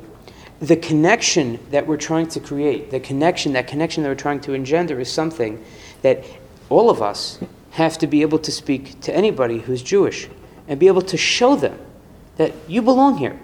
the 0.61 0.77
connection 0.77 1.59
that 1.73 1.85
we're 1.85 1.97
trying 1.97 2.29
to 2.29 2.39
create, 2.39 2.93
the 2.93 3.01
connection, 3.01 3.55
that 3.55 3.67
connection 3.67 4.05
that 4.05 4.09
we're 4.09 4.15
trying 4.15 4.41
to 4.43 4.55
engender 4.55 5.01
is 5.01 5.11
something 5.11 5.63
that 6.03 6.25
all 6.69 6.89
of 6.89 7.03
us 7.03 7.41
have 7.73 7.99
to 7.99 8.07
be 8.07 8.23
able 8.23 8.39
to 8.39 8.53
speak 8.53 9.01
to 9.01 9.15
anybody 9.15 9.59
who's 9.59 9.83
Jewish 9.83 10.29
and 10.69 10.79
be 10.79 10.87
able 10.87 11.03
to 11.03 11.17
show 11.17 11.57
them 11.57 11.79
that 12.37 12.53
you 12.69 12.83
belong 12.83 13.19
here. 13.19 13.39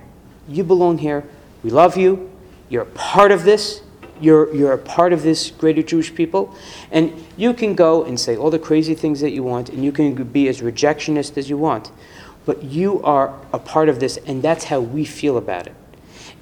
You 0.48 0.64
belong 0.64 0.98
here. 0.98 1.24
We 1.62 1.70
love 1.70 1.96
you. 1.96 2.30
You're 2.68 2.82
a 2.82 2.86
part 2.86 3.32
of 3.32 3.44
this. 3.44 3.82
You're, 4.20 4.54
you're 4.54 4.72
a 4.72 4.78
part 4.78 5.12
of 5.12 5.22
this 5.22 5.50
greater 5.50 5.82
Jewish 5.82 6.14
people. 6.14 6.54
And 6.90 7.12
you 7.36 7.54
can 7.54 7.74
go 7.74 8.04
and 8.04 8.18
say 8.18 8.36
all 8.36 8.50
the 8.50 8.58
crazy 8.58 8.94
things 8.94 9.20
that 9.20 9.30
you 9.30 9.42
want, 9.42 9.70
and 9.70 9.84
you 9.84 9.92
can 9.92 10.14
be 10.24 10.48
as 10.48 10.60
rejectionist 10.60 11.38
as 11.38 11.48
you 11.48 11.56
want. 11.56 11.90
But 12.44 12.62
you 12.64 13.02
are 13.02 13.34
a 13.52 13.58
part 13.58 13.88
of 13.88 14.00
this, 14.00 14.18
and 14.26 14.42
that's 14.42 14.64
how 14.64 14.80
we 14.80 15.04
feel 15.04 15.38
about 15.38 15.66
it. 15.66 15.74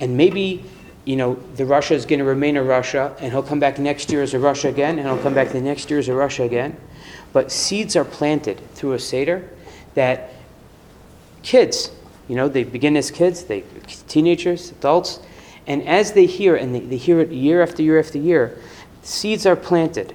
And 0.00 0.16
maybe, 0.16 0.64
you 1.04 1.16
know, 1.16 1.34
the 1.54 1.64
Rasha 1.64 1.92
is 1.92 2.06
going 2.06 2.18
to 2.18 2.24
remain 2.24 2.56
a 2.56 2.62
Rasha, 2.62 3.14
and 3.20 3.32
he'll 3.32 3.42
come 3.42 3.60
back 3.60 3.78
next 3.78 4.10
year 4.10 4.22
as 4.22 4.34
a 4.34 4.38
Rasha 4.38 4.68
again, 4.68 4.98
and 4.98 5.06
he'll 5.06 5.22
come 5.22 5.34
back 5.34 5.50
the 5.50 5.60
next 5.60 5.90
year 5.90 5.98
as 5.98 6.08
a 6.08 6.12
Rasha 6.12 6.44
again. 6.44 6.76
But 7.36 7.52
seeds 7.52 7.96
are 7.96 8.04
planted 8.06 8.62
through 8.72 8.94
a 8.94 8.98
Seder 8.98 9.46
that 9.92 10.32
kids, 11.42 11.90
you 12.28 12.34
know, 12.34 12.48
they 12.48 12.64
begin 12.64 12.96
as 12.96 13.10
kids, 13.10 13.44
they 13.44 13.62
teenagers, 14.08 14.70
adults, 14.70 15.20
and 15.66 15.86
as 15.86 16.12
they 16.12 16.24
hear, 16.24 16.56
and 16.56 16.74
they, 16.74 16.80
they 16.80 16.96
hear 16.96 17.20
it 17.20 17.30
year 17.30 17.62
after 17.62 17.82
year 17.82 18.00
after 18.00 18.16
year, 18.16 18.58
seeds 19.02 19.44
are 19.44 19.54
planted. 19.54 20.14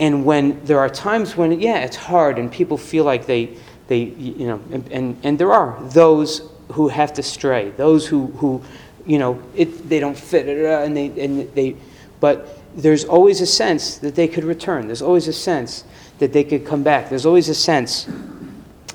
And 0.00 0.24
when 0.24 0.64
there 0.64 0.78
are 0.78 0.88
times 0.88 1.36
when, 1.36 1.60
yeah, 1.60 1.80
it's 1.80 1.96
hard 1.96 2.38
and 2.38 2.50
people 2.50 2.78
feel 2.78 3.04
like 3.04 3.26
they, 3.26 3.54
they 3.88 4.04
you 4.04 4.46
know, 4.46 4.62
and, 4.72 4.90
and, 4.90 5.20
and 5.22 5.38
there 5.38 5.52
are 5.52 5.78
those 5.90 6.40
who 6.68 6.88
have 6.88 7.12
to 7.12 7.22
stray, 7.22 7.68
those 7.72 8.06
who, 8.06 8.28
who 8.38 8.62
you 9.04 9.18
know, 9.18 9.42
it, 9.54 9.90
they 9.90 10.00
don't 10.00 10.16
fit, 10.16 10.48
and 10.48 10.96
they, 10.96 11.08
and 11.22 11.52
they, 11.54 11.76
but 12.18 12.58
there's 12.74 13.04
always 13.04 13.42
a 13.42 13.46
sense 13.46 13.98
that 13.98 14.14
they 14.14 14.26
could 14.26 14.44
return. 14.44 14.86
There's 14.86 15.02
always 15.02 15.28
a 15.28 15.34
sense 15.34 15.84
that 16.18 16.32
they 16.32 16.44
could 16.44 16.66
come 16.66 16.82
back. 16.82 17.08
There's 17.08 17.26
always 17.26 17.48
a 17.48 17.54
sense 17.54 18.06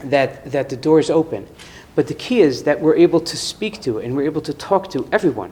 that, 0.04 0.52
that 0.52 0.70
the 0.70 0.78
door 0.78 1.00
is 1.00 1.10
open. 1.10 1.48
But 1.96 2.08
the 2.08 2.14
key 2.14 2.42
is 2.42 2.64
that 2.64 2.80
we're 2.80 2.96
able 2.96 3.20
to 3.22 3.36
speak 3.36 3.82
to 3.82 4.00
and 4.00 4.16
we're 4.16 4.26
able 4.26 4.42
to 4.42 4.54
talk 4.54 4.92
to 4.92 5.08
everyone, 5.12 5.52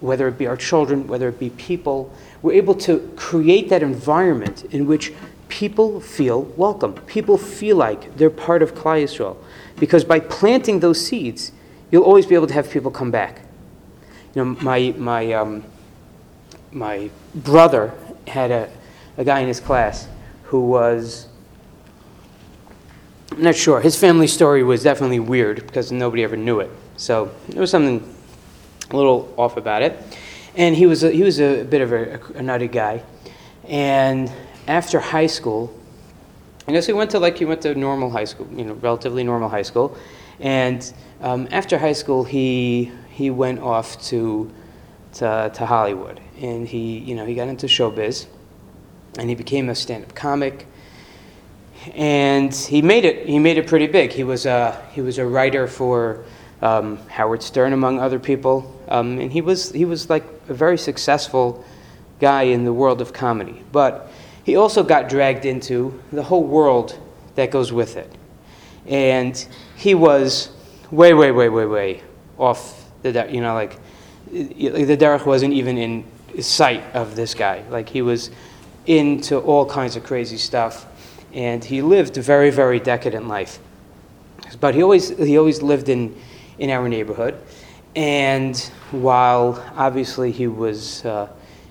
whether 0.00 0.26
it 0.28 0.36
be 0.36 0.46
our 0.46 0.56
children, 0.56 1.06
whether 1.06 1.28
it 1.28 1.38
be 1.38 1.50
people. 1.50 2.12
We're 2.42 2.54
able 2.54 2.74
to 2.76 3.12
create 3.16 3.68
that 3.68 3.82
environment 3.82 4.64
in 4.70 4.86
which 4.86 5.12
people 5.48 6.00
feel 6.00 6.42
welcome. 6.56 6.94
People 7.06 7.38
feel 7.38 7.76
like 7.76 8.16
they're 8.16 8.30
part 8.30 8.62
of 8.62 8.74
Klal 8.74 9.02
Yisrael. 9.04 9.36
Because 9.78 10.04
by 10.04 10.20
planting 10.20 10.80
those 10.80 11.04
seeds, 11.04 11.52
you'll 11.90 12.02
always 12.02 12.26
be 12.26 12.34
able 12.34 12.48
to 12.48 12.54
have 12.54 12.70
people 12.70 12.90
come 12.90 13.10
back. 13.10 13.42
You 14.34 14.44
know, 14.44 14.56
my, 14.60 14.92
my, 14.98 15.32
um, 15.34 15.64
my 16.72 17.10
brother 17.34 17.94
had 18.26 18.50
a, 18.50 18.68
a 19.16 19.24
guy 19.24 19.40
in 19.40 19.48
his 19.48 19.60
class 19.60 20.08
who 20.46 20.60
was, 20.60 21.28
I'm 23.32 23.42
not 23.42 23.56
sure, 23.56 23.80
his 23.80 23.98
family 23.98 24.26
story 24.26 24.62
was 24.62 24.82
definitely 24.82 25.20
weird 25.20 25.66
because 25.66 25.92
nobody 25.92 26.22
ever 26.24 26.36
knew 26.36 26.60
it. 26.60 26.70
So 26.96 27.30
there 27.48 27.60
was 27.60 27.70
something 27.70 28.14
a 28.90 28.96
little 28.96 29.32
off 29.36 29.56
about 29.56 29.82
it. 29.82 30.02
And 30.54 30.74
he 30.74 30.86
was 30.86 31.04
a, 31.04 31.10
he 31.10 31.22
was 31.22 31.40
a 31.40 31.64
bit 31.64 31.80
of 31.80 31.92
a, 31.92 32.20
a 32.36 32.42
nutty 32.42 32.68
guy. 32.68 33.02
And 33.68 34.32
after 34.66 35.00
high 35.00 35.26
school, 35.26 35.74
I 36.68 36.72
guess 36.72 36.86
he 36.86 36.92
went 36.92 37.10
to 37.12 37.18
like 37.18 37.38
he 37.38 37.44
went 37.44 37.62
to 37.62 37.74
normal 37.74 38.10
high 38.10 38.24
school, 38.24 38.48
you 38.52 38.64
know, 38.64 38.74
relatively 38.74 39.22
normal 39.22 39.48
high 39.48 39.62
school. 39.62 39.96
And 40.40 40.92
um, 41.20 41.48
after 41.50 41.78
high 41.78 41.92
school, 41.92 42.24
he 42.24 42.90
he 43.10 43.30
went 43.30 43.60
off 43.60 44.02
to, 44.08 44.50
to 45.14 45.50
to 45.54 45.66
Hollywood, 45.66 46.20
and 46.40 46.66
he 46.66 46.98
you 46.98 47.14
know 47.14 47.24
he 47.24 47.34
got 47.34 47.48
into 47.48 47.66
showbiz, 47.66 48.26
and 49.18 49.28
he 49.28 49.34
became 49.34 49.68
a 49.68 49.74
stand-up 49.74 50.14
comic. 50.14 50.66
And 51.94 52.52
he 52.52 52.82
made 52.82 53.04
it. 53.04 53.26
He 53.28 53.38
made 53.38 53.58
it 53.58 53.66
pretty 53.66 53.86
big. 53.86 54.10
He 54.10 54.24
was 54.24 54.44
a 54.44 54.82
he 54.92 55.00
was 55.00 55.18
a 55.18 55.26
writer 55.26 55.68
for 55.68 56.24
um, 56.62 56.96
Howard 57.08 57.42
Stern, 57.42 57.72
among 57.72 58.00
other 58.00 58.18
people, 58.18 58.74
um, 58.88 59.20
and 59.20 59.32
he 59.32 59.40
was 59.40 59.70
he 59.70 59.84
was 59.84 60.10
like 60.10 60.24
a 60.48 60.54
very 60.54 60.78
successful 60.78 61.64
guy 62.20 62.42
in 62.42 62.64
the 62.64 62.72
world 62.72 63.00
of 63.00 63.12
comedy. 63.12 63.62
But 63.72 64.10
he 64.42 64.56
also 64.56 64.82
got 64.82 65.08
dragged 65.08 65.44
into 65.44 66.00
the 66.12 66.22
whole 66.22 66.44
world 66.44 66.98
that 67.36 67.50
goes 67.50 67.72
with 67.72 67.96
it, 67.96 68.10
and 68.86 69.46
he 69.76 69.94
was 69.94 70.50
way, 70.90 71.14
way, 71.14 71.30
way, 71.30 71.48
way, 71.48 71.66
way 71.66 72.02
off 72.38 72.90
the 73.02 73.26
you 73.30 73.40
know 73.40 73.54
like 73.54 73.78
the 74.30 74.96
derech 74.96 75.24
wasn't 75.24 75.52
even 75.52 75.78
in 75.78 76.04
sight 76.42 76.82
of 76.94 77.16
this 77.16 77.34
guy. 77.34 77.62
Like 77.70 77.88
he 77.88 78.02
was 78.02 78.30
into 78.86 79.38
all 79.38 79.66
kinds 79.66 79.96
of 79.96 80.04
crazy 80.04 80.36
stuff. 80.36 80.86
And 81.32 81.64
he 81.64 81.82
lived 81.82 82.16
a 82.16 82.22
very, 82.22 82.50
very 82.50 82.80
decadent 82.80 83.28
life. 83.28 83.58
But 84.60 84.74
he 84.74 84.82
always, 84.82 85.08
he 85.18 85.36
always 85.38 85.62
lived 85.62 85.88
in, 85.88 86.16
in 86.58 86.70
our 86.70 86.88
neighborhood. 86.88 87.38
And 87.94 88.56
while 88.90 89.62
obviously 89.76 90.30
he 90.30 90.46
was 90.46 91.04
uh, 91.04 91.28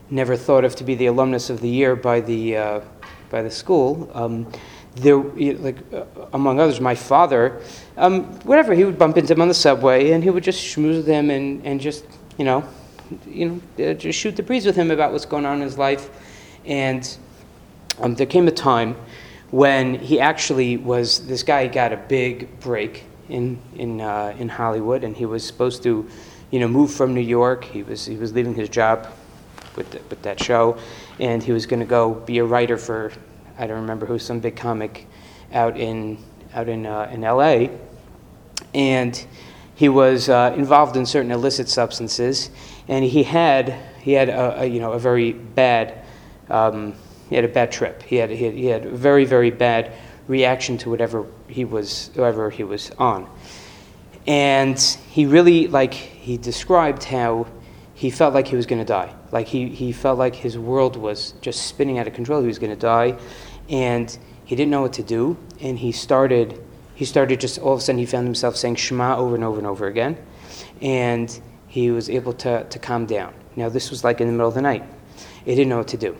never 0.09 0.35
thought 0.35 0.65
of 0.65 0.75
to 0.77 0.83
be 0.83 0.95
the 0.95 1.07
alumnus 1.07 1.49
of 1.49 1.61
the 1.61 1.69
year 1.69 1.95
by 1.95 2.21
the, 2.21 2.57
uh, 2.57 2.81
by 3.29 3.41
the 3.41 3.51
school, 3.51 4.09
um, 4.13 4.51
there, 4.95 5.17
like 5.17 5.77
uh, 5.93 6.05
among 6.33 6.59
others, 6.59 6.79
my 6.79 6.95
father, 6.95 7.61
um, 7.97 8.23
whatever, 8.41 8.73
he 8.73 8.85
would 8.85 8.97
bump 8.97 9.17
into 9.17 9.33
him 9.33 9.41
on 9.41 9.47
the 9.47 9.53
subway, 9.53 10.11
and 10.11 10.23
he 10.23 10.29
would 10.29 10.43
just 10.43 10.59
schmooze 10.63 10.97
with 10.97 11.07
him 11.07 11.29
and, 11.29 11.65
and 11.65 11.81
just, 11.81 12.05
you 12.37 12.45
know, 12.45 12.63
you 13.27 13.61
know, 13.77 13.85
uh, 13.85 13.93
just 13.93 14.17
shoot 14.17 14.35
the 14.35 14.43
breeze 14.43 14.65
with 14.65 14.75
him 14.75 14.91
about 14.91 15.11
what's 15.11 15.25
going 15.25 15.45
on 15.45 15.57
in 15.57 15.61
his 15.61 15.77
life. 15.77 16.09
And 16.65 17.17
um, 17.99 18.15
there 18.15 18.27
came 18.27 18.47
a 18.47 18.51
time 18.51 18.95
when 19.51 19.95
he 19.95 20.19
actually 20.19 20.77
was, 20.77 21.25
this 21.27 21.43
guy 21.43 21.67
got 21.67 21.93
a 21.93 21.97
big 21.97 22.59
break 22.59 23.05
in, 23.29 23.59
in, 23.75 24.01
uh, 24.01 24.35
in 24.37 24.49
Hollywood, 24.49 25.03
and 25.03 25.15
he 25.15 25.25
was 25.25 25.45
supposed 25.45 25.83
to, 25.83 26.07
you 26.51 26.59
know, 26.59 26.67
move 26.67 26.91
from 26.91 27.13
New 27.13 27.21
York. 27.21 27.63
He 27.63 27.83
was, 27.83 28.05
he 28.05 28.17
was 28.17 28.33
leaving 28.33 28.53
his 28.53 28.69
job 28.69 29.07
with, 29.75 29.91
the, 29.91 30.01
with 30.09 30.21
that 30.23 30.41
show, 30.41 30.77
and 31.19 31.41
he 31.41 31.51
was 31.51 31.65
going 31.65 31.79
to 31.79 31.85
go 31.85 32.13
be 32.13 32.39
a 32.39 32.45
writer 32.45 32.77
for, 32.77 33.11
I 33.57 33.67
don't 33.67 33.81
remember 33.81 34.05
who, 34.05 34.19
some 34.19 34.39
big 34.39 34.55
comic 34.55 35.07
out 35.53 35.77
in, 35.77 36.17
out 36.53 36.67
in, 36.67 36.85
uh, 36.85 37.09
in 37.11 37.21
LA. 37.21 37.69
And 38.73 39.25
he 39.75 39.89
was 39.89 40.29
uh, 40.29 40.53
involved 40.57 40.97
in 40.97 41.05
certain 41.05 41.31
illicit 41.31 41.69
substances, 41.69 42.49
and 42.87 43.05
he 43.05 43.23
had, 43.23 43.75
he 44.01 44.13
had 44.13 44.29
a, 44.29 44.61
a 44.61 44.65
you 44.65 44.79
know, 44.79 44.93
a 44.93 44.99
very 44.99 45.33
bad 45.33 46.04
um, 46.49 46.93
he 47.29 47.35
had 47.35 47.45
a 47.45 47.49
bad 47.49 47.71
trip. 47.71 48.03
He 48.03 48.17
had, 48.17 48.29
he 48.29 48.45
had, 48.45 48.53
he 48.53 48.65
had 48.65 48.85
a 48.85 48.91
very, 48.91 49.25
very 49.25 49.51
bad 49.51 49.91
reaction 50.27 50.77
to 50.79 50.89
whatever 50.89 51.25
he 51.47 51.65
was, 51.65 52.11
whatever 52.15 52.49
he 52.49 52.63
was 52.63 52.91
on. 52.91 53.29
And 54.27 54.79
he 55.09 55.25
really, 55.25 55.67
like, 55.67 55.93
he 55.93 56.37
described 56.37 57.03
how 57.03 57.47
he 57.93 58.09
felt 58.09 58.33
like 58.33 58.47
he 58.47 58.55
was 58.55 58.65
going 58.65 58.79
to 58.79 58.85
die. 58.85 59.13
Like, 59.31 59.47
he, 59.47 59.69
he 59.69 59.91
felt 59.91 60.17
like 60.17 60.35
his 60.35 60.57
world 60.57 60.97
was 60.97 61.33
just 61.41 61.67
spinning 61.67 61.99
out 61.99 62.07
of 62.07 62.13
control. 62.13 62.41
He 62.41 62.47
was 62.47 62.59
going 62.59 62.73
to 62.73 62.79
die. 62.79 63.17
And 63.69 64.17
he 64.43 64.55
didn't 64.55 64.71
know 64.71 64.81
what 64.81 64.93
to 64.93 65.03
do. 65.03 65.37
And 65.61 65.77
he 65.77 65.91
started, 65.91 66.61
he 66.95 67.05
started 67.05 67.39
just, 67.39 67.59
all 67.59 67.73
of 67.73 67.79
a 67.79 67.81
sudden, 67.81 67.99
he 67.99 68.05
found 68.05 68.25
himself 68.25 68.55
saying 68.55 68.75
Shema 68.75 69.15
over 69.17 69.35
and 69.35 69.43
over 69.43 69.57
and 69.57 69.67
over 69.67 69.87
again. 69.87 70.17
And 70.81 71.39
he 71.67 71.91
was 71.91 72.09
able 72.09 72.33
to, 72.33 72.63
to 72.63 72.79
calm 72.79 73.05
down. 73.05 73.33
Now, 73.55 73.69
this 73.69 73.89
was 73.89 74.03
like 74.03 74.21
in 74.21 74.27
the 74.27 74.33
middle 74.33 74.47
of 74.47 74.55
the 74.55 74.61
night. 74.61 74.83
He 75.45 75.55
didn't 75.55 75.69
know 75.69 75.77
what 75.77 75.87
to 75.89 75.97
do. 75.97 76.17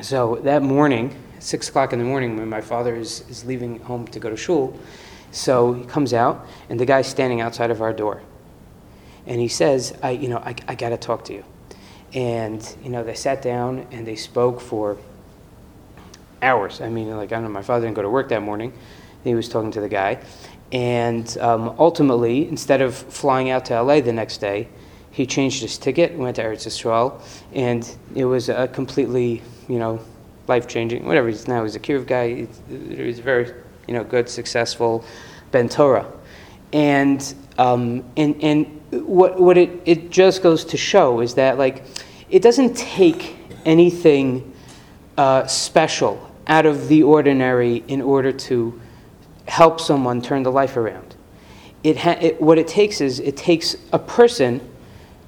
So 0.00 0.36
that 0.44 0.62
morning, 0.62 1.14
6 1.38 1.68
o'clock 1.68 1.92
in 1.92 1.98
the 1.98 2.04
morning, 2.04 2.36
when 2.36 2.48
my 2.48 2.62
father 2.62 2.96
is, 2.96 3.28
is 3.28 3.44
leaving 3.44 3.78
home 3.80 4.06
to 4.08 4.18
go 4.18 4.30
to 4.30 4.36
shul, 4.36 4.78
so 5.32 5.74
he 5.74 5.84
comes 5.84 6.14
out, 6.14 6.46
and 6.70 6.80
the 6.80 6.86
guy's 6.86 7.06
standing 7.06 7.40
outside 7.40 7.70
of 7.70 7.82
our 7.82 7.92
door. 7.92 8.22
And 9.26 9.40
he 9.40 9.48
says, 9.48 9.96
I, 10.02 10.10
you 10.10 10.28
know, 10.28 10.38
I, 10.38 10.54
I 10.66 10.74
got 10.74 10.90
to 10.90 10.96
talk 10.96 11.24
to 11.26 11.34
you. 11.34 11.44
And, 12.14 12.76
you 12.82 12.90
know, 12.90 13.04
they 13.04 13.14
sat 13.14 13.42
down 13.42 13.86
and 13.90 14.06
they 14.06 14.16
spoke 14.16 14.60
for 14.60 14.98
hours. 16.42 16.80
I 16.80 16.88
mean, 16.88 17.10
like, 17.16 17.32
I 17.32 17.36
don't 17.36 17.44
know, 17.44 17.48
my 17.48 17.62
father 17.62 17.86
didn't 17.86 17.96
go 17.96 18.02
to 18.02 18.10
work 18.10 18.28
that 18.30 18.42
morning. 18.42 18.72
He 19.24 19.34
was 19.34 19.48
talking 19.48 19.70
to 19.72 19.80
the 19.80 19.88
guy. 19.88 20.22
And 20.72 21.36
um, 21.38 21.74
ultimately, 21.78 22.48
instead 22.48 22.82
of 22.82 22.94
flying 22.94 23.50
out 23.50 23.66
to 23.66 23.80
LA 23.80 24.00
the 24.00 24.12
next 24.12 24.38
day, 24.38 24.68
he 25.10 25.26
changed 25.26 25.60
his 25.60 25.76
ticket, 25.76 26.14
went 26.14 26.36
to 26.36 26.42
Eretz 26.42 26.66
Yisrael, 26.66 27.20
and 27.52 27.96
it 28.14 28.24
was 28.24 28.48
a 28.48 28.66
completely, 28.68 29.42
you 29.72 29.78
know, 29.78 29.98
life 30.48 30.68
changing, 30.68 31.06
whatever 31.06 31.28
he's 31.28 31.48
now. 31.48 31.62
He's 31.62 31.76
a 31.76 31.80
Kiruv 31.80 32.06
guy. 32.06 32.46
He's 32.68 33.20
very, 33.20 33.54
you 33.88 33.94
know, 33.94 34.04
good, 34.04 34.28
successful 34.28 35.02
Ben 35.50 35.66
Torah. 35.66 36.12
And, 36.74 37.34
um, 37.56 38.04
and, 38.18 38.38
and 38.42 38.66
what, 38.90 39.40
what 39.40 39.56
it, 39.56 39.70
it 39.86 40.10
just 40.10 40.42
goes 40.42 40.66
to 40.66 40.76
show 40.76 41.20
is 41.20 41.36
that, 41.36 41.56
like, 41.56 41.84
it 42.28 42.42
doesn't 42.42 42.76
take 42.76 43.34
anything 43.64 44.52
uh, 45.16 45.46
special 45.46 46.30
out 46.48 46.66
of 46.66 46.88
the 46.88 47.02
ordinary 47.02 47.82
in 47.88 48.02
order 48.02 48.30
to 48.30 48.78
help 49.48 49.80
someone 49.80 50.20
turn 50.20 50.42
the 50.42 50.52
life 50.52 50.76
around. 50.76 51.14
It, 51.82 51.96
ha- 51.96 52.18
it 52.20 52.42
what 52.42 52.58
it 52.58 52.68
takes 52.68 53.00
is 53.00 53.20
it 53.20 53.38
takes 53.38 53.74
a 53.90 53.98
person 53.98 54.60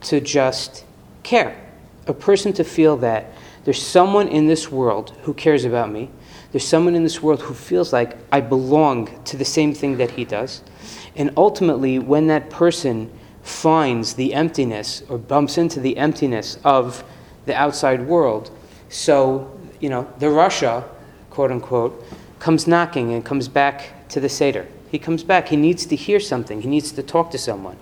to 0.03 0.21
just 0.21 0.85
care, 1.23 1.59
a 2.07 2.13
person 2.13 2.53
to 2.53 2.65
feel 2.65 2.99
that 2.99 3.31
there's 3.65 3.83
someone 3.83 4.29
in 4.29 4.47
this 4.47 4.71
world 4.71 5.17
who 5.23 5.35
cares 5.35 5.65
about 5.65 5.91
me. 5.91 6.11
There's 6.53 6.67
someone 6.67 6.95
in 6.95 7.03
this 7.03 7.23
world 7.23 7.43
who 7.43 7.55
feels 7.55 7.93
like 7.93 8.17
I 8.31 8.41
belong 8.41 9.23
to 9.25 9.37
the 9.37 9.45
same 9.45 9.75
thing 9.75 9.97
that 9.97 10.13
he 10.13 10.25
does. 10.25 10.63
And 11.17 11.33
ultimately, 11.37 11.99
when 11.99 12.27
that 12.29 12.51
person 12.51 13.11
finds 13.43 14.15
the 14.15 14.35
emptiness 14.35 15.03
or 15.09 15.19
bumps 15.19 15.59
into 15.59 15.81
the 15.81 15.97
emptiness 15.97 16.59
of 16.65 17.05
the 17.47 17.55
outside 17.55 18.07
world, 18.07 18.51
so, 18.89 19.59
you 19.81 19.89
know, 19.89 20.09
the 20.19 20.27
Rasha, 20.27 20.85
quote 21.31 21.51
unquote, 21.51 22.05
comes 22.39 22.67
knocking 22.67 23.13
and 23.13 23.25
comes 23.25 23.49
back 23.49 24.09
to 24.11 24.21
the 24.21 24.29
Seder. 24.29 24.69
He 24.91 24.99
comes 24.99 25.25
back. 25.25 25.49
He 25.49 25.57
needs 25.57 25.87
to 25.87 25.97
hear 25.97 26.21
something. 26.21 26.63
He 26.63 26.69
needs 26.69 26.93
to 26.93 27.03
talk 27.03 27.31
to 27.33 27.39
someone. 27.39 27.77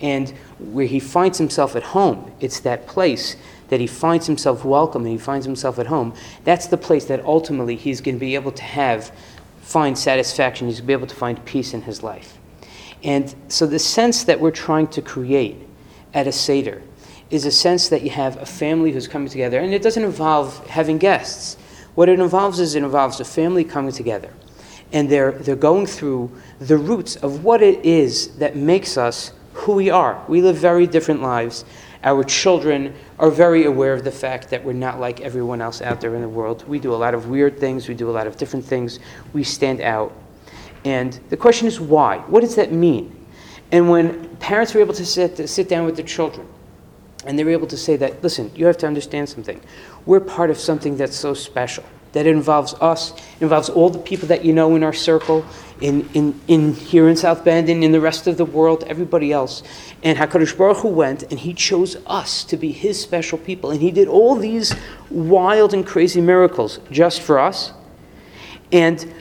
And 0.00 0.30
where 0.58 0.86
he 0.86 0.98
finds 0.98 1.38
himself 1.38 1.76
at 1.76 1.82
home, 1.82 2.32
it's 2.40 2.60
that 2.60 2.86
place 2.86 3.36
that 3.70 3.80
he 3.80 3.86
finds 3.86 4.26
himself 4.26 4.64
welcome 4.64 5.02
and 5.02 5.12
he 5.12 5.18
finds 5.18 5.46
himself 5.46 5.78
at 5.78 5.86
home. 5.86 6.12
That's 6.44 6.66
the 6.66 6.76
place 6.76 7.06
that 7.06 7.24
ultimately 7.24 7.76
he's 7.76 8.00
going 8.00 8.16
to 8.16 8.20
be 8.20 8.34
able 8.34 8.52
to 8.52 8.62
have, 8.62 9.12
find 9.62 9.96
satisfaction. 9.96 10.66
He's 10.66 10.76
going 10.76 10.84
to 10.84 10.86
be 10.88 10.92
able 10.92 11.06
to 11.06 11.16
find 11.16 11.42
peace 11.44 11.72
in 11.72 11.82
his 11.82 12.02
life. 12.02 12.36
And 13.02 13.34
so 13.48 13.66
the 13.66 13.78
sense 13.78 14.24
that 14.24 14.40
we're 14.40 14.50
trying 14.50 14.88
to 14.88 15.02
create 15.02 15.56
at 16.12 16.26
a 16.26 16.32
Seder 16.32 16.82
is 17.30 17.46
a 17.46 17.50
sense 17.50 17.88
that 17.88 18.02
you 18.02 18.10
have 18.10 18.36
a 18.38 18.46
family 18.46 18.92
who's 18.92 19.08
coming 19.08 19.28
together, 19.28 19.60
and 19.60 19.72
it 19.72 19.82
doesn't 19.82 20.04
involve 20.04 20.66
having 20.66 20.98
guests. 20.98 21.56
What 21.94 22.08
it 22.08 22.18
involves 22.18 22.58
is 22.58 22.74
it 22.74 22.82
involves 22.82 23.20
a 23.20 23.24
family 23.24 23.64
coming 23.64 23.92
together, 23.92 24.32
and 24.92 25.08
they're, 25.08 25.32
they're 25.32 25.56
going 25.56 25.86
through 25.86 26.30
the 26.58 26.76
roots 26.76 27.16
of 27.16 27.44
what 27.44 27.62
it 27.62 27.84
is 27.84 28.36
that 28.38 28.56
makes 28.56 28.96
us 28.96 29.32
who 29.52 29.74
we 29.74 29.90
are. 29.90 30.22
We 30.28 30.42
live 30.42 30.56
very 30.56 30.86
different 30.86 31.22
lives. 31.22 31.64
Our 32.02 32.24
children 32.24 32.94
are 33.18 33.30
very 33.30 33.64
aware 33.64 33.92
of 33.92 34.04
the 34.04 34.10
fact 34.10 34.48
that 34.50 34.64
we're 34.64 34.72
not 34.72 34.98
like 35.00 35.20
everyone 35.20 35.60
else 35.60 35.82
out 35.82 36.00
there 36.00 36.14
in 36.14 36.22
the 36.22 36.28
world. 36.28 36.66
We 36.66 36.78
do 36.78 36.94
a 36.94 36.96
lot 36.96 37.14
of 37.14 37.28
weird 37.28 37.58
things, 37.58 37.88
we 37.88 37.94
do 37.94 38.08
a 38.08 38.12
lot 38.12 38.26
of 38.26 38.36
different 38.36 38.64
things, 38.64 39.00
we 39.32 39.44
stand 39.44 39.80
out. 39.80 40.12
And 40.84 41.20
the 41.28 41.36
question 41.36 41.68
is 41.68 41.78
why? 41.78 42.18
What 42.18 42.40
does 42.40 42.56
that 42.56 42.72
mean? 42.72 43.26
And 43.70 43.90
when 43.90 44.36
parents 44.36 44.74
are 44.74 44.80
able 44.80 44.94
to 44.94 45.04
sit, 45.04 45.36
to 45.36 45.46
sit 45.46 45.68
down 45.68 45.84
with 45.84 45.96
their 45.96 46.06
children, 46.06 46.46
and 47.26 47.38
they're 47.38 47.50
able 47.50 47.66
to 47.66 47.76
say 47.76 47.96
that, 47.96 48.22
listen, 48.22 48.50
you 48.54 48.64
have 48.64 48.78
to 48.78 48.86
understand 48.86 49.28
something. 49.28 49.60
We're 50.06 50.20
part 50.20 50.48
of 50.48 50.58
something 50.58 50.96
that's 50.96 51.16
so 51.16 51.34
special 51.34 51.84
that 52.12 52.26
involves 52.26 52.74
us, 52.74 53.12
involves 53.40 53.68
all 53.68 53.90
the 53.90 53.98
people 53.98 54.28
that 54.28 54.44
you 54.44 54.52
know 54.52 54.74
in 54.74 54.82
our 54.82 54.92
circle, 54.92 55.44
in, 55.80 56.08
in, 56.12 56.38
in 56.48 56.74
here 56.74 57.08
in 57.08 57.16
South 57.16 57.44
Bend 57.44 57.68
and 57.68 57.82
in 57.82 57.92
the 57.92 58.00
rest 58.00 58.26
of 58.26 58.36
the 58.36 58.44
world, 58.44 58.84
everybody 58.86 59.32
else. 59.32 59.62
And 60.02 60.18
HaKadosh 60.18 60.56
Baruch 60.56 60.78
Hu 60.78 60.88
went 60.88 61.22
and 61.24 61.38
he 61.38 61.54
chose 61.54 61.96
us 62.06 62.44
to 62.44 62.56
be 62.56 62.72
his 62.72 63.00
special 63.00 63.38
people. 63.38 63.70
And 63.70 63.80
he 63.80 63.90
did 63.90 64.08
all 64.08 64.34
these 64.34 64.74
wild 65.08 65.72
and 65.72 65.86
crazy 65.86 66.20
miracles 66.20 66.80
just 66.90 67.22
for 67.22 67.38
us. 67.38 67.72
And, 68.72 69.12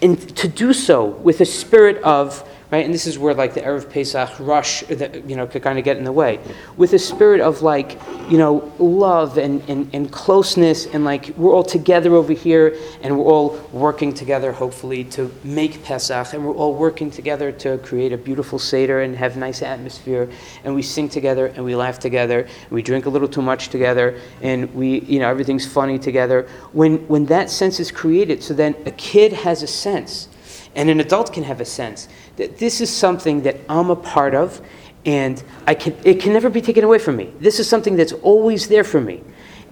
and 0.00 0.36
to 0.36 0.48
do 0.48 0.72
so 0.72 1.04
with 1.04 1.40
a 1.40 1.46
spirit 1.46 2.02
of 2.02 2.48
right? 2.74 2.84
And 2.84 2.92
this 2.92 3.06
is 3.06 3.20
where 3.20 3.34
like 3.34 3.54
the 3.54 3.60
Erev 3.60 3.88
Pesach 3.88 4.30
rush 4.40 4.82
uh, 4.82 4.96
that 4.96 5.30
you 5.30 5.36
know 5.36 5.46
could 5.46 5.62
kind 5.62 5.78
of 5.78 5.84
get 5.84 5.96
in 5.96 6.04
the 6.04 6.12
way, 6.12 6.40
with 6.76 6.92
a 6.92 6.98
spirit 6.98 7.40
of 7.40 7.62
like 7.62 8.00
you 8.28 8.36
know 8.36 8.72
love 8.78 9.38
and, 9.38 9.62
and, 9.68 9.88
and 9.94 10.10
closeness 10.10 10.86
and 10.86 11.04
like 11.04 11.28
we're 11.36 11.54
all 11.54 11.62
together 11.62 12.14
over 12.14 12.32
here 12.32 12.76
and 13.02 13.16
we're 13.16 13.30
all 13.34 13.50
working 13.72 14.12
together 14.12 14.50
hopefully 14.50 15.04
to 15.04 15.30
make 15.44 15.84
Pesach 15.84 16.34
and 16.34 16.44
we're 16.44 16.54
all 16.54 16.74
working 16.74 17.10
together 17.12 17.52
to 17.52 17.78
create 17.78 18.12
a 18.12 18.18
beautiful 18.18 18.58
seder 18.58 19.02
and 19.02 19.14
have 19.16 19.36
nice 19.36 19.62
atmosphere 19.62 20.28
and 20.64 20.74
we 20.74 20.82
sing 20.82 21.08
together 21.08 21.46
and 21.54 21.64
we 21.64 21.76
laugh 21.76 21.98
together 22.00 22.40
and 22.40 22.70
we 22.70 22.82
drink 22.82 23.06
a 23.06 23.10
little 23.10 23.28
too 23.28 23.42
much 23.42 23.68
together 23.68 24.18
and 24.42 24.74
we 24.74 25.00
you 25.12 25.20
know 25.20 25.28
everything's 25.28 25.66
funny 25.66 25.98
together 25.98 26.48
when 26.72 26.98
when 27.06 27.24
that 27.26 27.48
sense 27.50 27.78
is 27.78 27.92
created 27.92 28.42
so 28.42 28.52
then 28.52 28.74
a 28.86 28.90
kid 28.92 29.32
has 29.32 29.62
a 29.62 29.66
sense 29.68 30.28
and 30.76 30.90
an 30.90 31.00
adult 31.00 31.32
can 31.32 31.44
have 31.44 31.60
a 31.60 31.64
sense 31.64 32.08
that 32.36 32.58
this 32.58 32.80
is 32.80 32.90
something 32.90 33.42
that 33.42 33.56
I'm 33.68 33.90
a 33.90 33.96
part 33.96 34.34
of 34.34 34.60
and 35.06 35.42
I 35.66 35.74
can, 35.74 35.96
it 36.04 36.20
can 36.20 36.32
never 36.32 36.48
be 36.48 36.60
taken 36.60 36.84
away 36.84 36.98
from 36.98 37.16
me. 37.16 37.32
This 37.38 37.60
is 37.60 37.68
something 37.68 37.96
that's 37.96 38.12
always 38.12 38.68
there 38.68 38.84
for 38.84 39.00
me. 39.00 39.22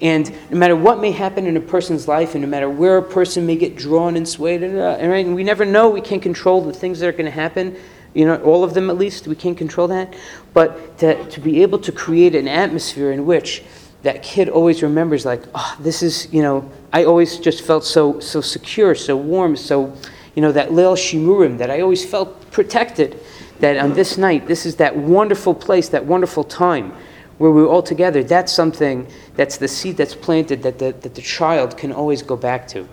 And 0.03 0.31
no 0.51 0.59
matter 0.59 0.77
what 0.77 1.01
may 1.01 1.13
happen 1.13 1.47
in 1.47 1.57
a 1.57 1.61
person's 1.61 2.09
life, 2.09 2.35
and 2.35 2.43
no 2.43 2.49
matter 2.49 2.69
where 2.69 2.99
a 2.99 3.03
person 3.03 3.47
may 3.47 3.57
get 3.57 3.77
drawn 3.77 4.17
and 4.17 4.29
swayed, 4.29 4.63
uh, 4.65 4.97
and 4.99 5.35
we 5.35 5.45
never 5.45 5.65
know, 5.65 5.89
we 5.89 6.01
can't 6.01 6.21
control 6.21 6.61
the 6.61 6.73
things 6.73 6.99
that 6.99 7.07
are 7.07 7.13
going 7.13 7.25
to 7.25 7.31
happen, 7.31 7.77
you 8.13 8.27
know, 8.27 8.37
all 8.43 8.65
of 8.65 8.75
them 8.75 8.91
at 8.91 8.99
least, 8.99 9.27
we 9.27 9.37
can't 9.37 9.57
control 9.57 9.89
that. 9.89 10.15
But 10.53 10.99
to, 10.99 11.25
to 11.31 11.41
be 11.41 11.63
able 11.63 11.79
to 11.79 11.93
create 11.93 12.35
an 12.35 12.49
atmosphere 12.49 13.13
in 13.13 13.25
which 13.25 13.63
that 14.03 14.23
kid 14.23 14.49
always 14.49 14.83
remembers, 14.83 15.25
like, 15.25 15.45
oh, 15.55 15.77
this 15.81 16.03
is, 16.03 16.31
you 16.33 16.43
know, 16.43 16.69
I 16.93 17.05
always 17.05 17.39
just 17.39 17.63
felt 17.63 17.85
so, 17.85 18.19
so 18.19 18.41
secure, 18.41 18.97
so 18.97 19.17
warm, 19.17 19.57
so 19.57 19.97
you 20.35 20.43
know, 20.43 20.53
that 20.53 20.71
Leil 20.71 20.97
Shimurim, 20.97 21.59
that 21.59 21.71
I 21.71 21.81
always 21.81 22.05
felt 22.05 22.51
protected. 22.51 23.21
That 23.61 23.77
on 23.77 23.93
this 23.93 24.19
night, 24.19 24.47
this 24.47 24.67
is 24.67 24.77
that 24.77 24.97
wonderful 24.97 25.55
place, 25.55 25.89
that 25.91 26.05
wonderful 26.05 26.43
time 26.43 26.93
where 27.39 27.51
we're 27.51 27.67
all 27.67 27.83
together. 27.83 28.23
That's 28.23 28.53
something 28.53 29.07
that's 29.37 29.57
the 29.57 29.69
seed 29.69 29.97
that's 29.97 30.15
planted 30.15 30.63
that 30.63 30.79
the, 30.79 30.93
that 30.93 31.15
the 31.15 31.23
child 31.23 31.77
can 31.77 31.93
always 31.93 32.23
go 32.23 32.37
back 32.37 32.67
to. 32.69 32.89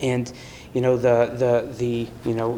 And, 0.00 0.32
you 0.74 0.80
know, 0.80 0.96
the, 0.96 1.32
the, 1.36 1.72
the 1.76 2.08
you 2.28 2.34
know, 2.34 2.54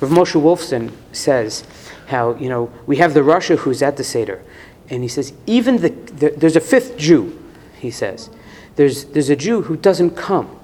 Rav 0.00 0.10
Moshe 0.10 0.40
Wolfson 0.40 0.92
says 1.12 1.64
how, 2.06 2.34
you 2.34 2.48
know, 2.48 2.72
we 2.86 2.96
have 2.96 3.14
the 3.14 3.20
rasha 3.20 3.56
who's 3.58 3.82
at 3.82 3.96
the 3.96 4.04
Seder. 4.04 4.42
And 4.90 5.02
he 5.02 5.08
says, 5.08 5.32
even 5.46 5.78
the, 5.78 5.90
the 5.90 6.30
there's 6.36 6.56
a 6.56 6.60
fifth 6.60 6.98
Jew, 6.98 7.40
he 7.78 7.90
says. 7.90 8.30
There's, 8.76 9.04
there's 9.06 9.30
a 9.30 9.36
Jew 9.36 9.62
who 9.62 9.76
doesn't 9.76 10.10
come, 10.10 10.58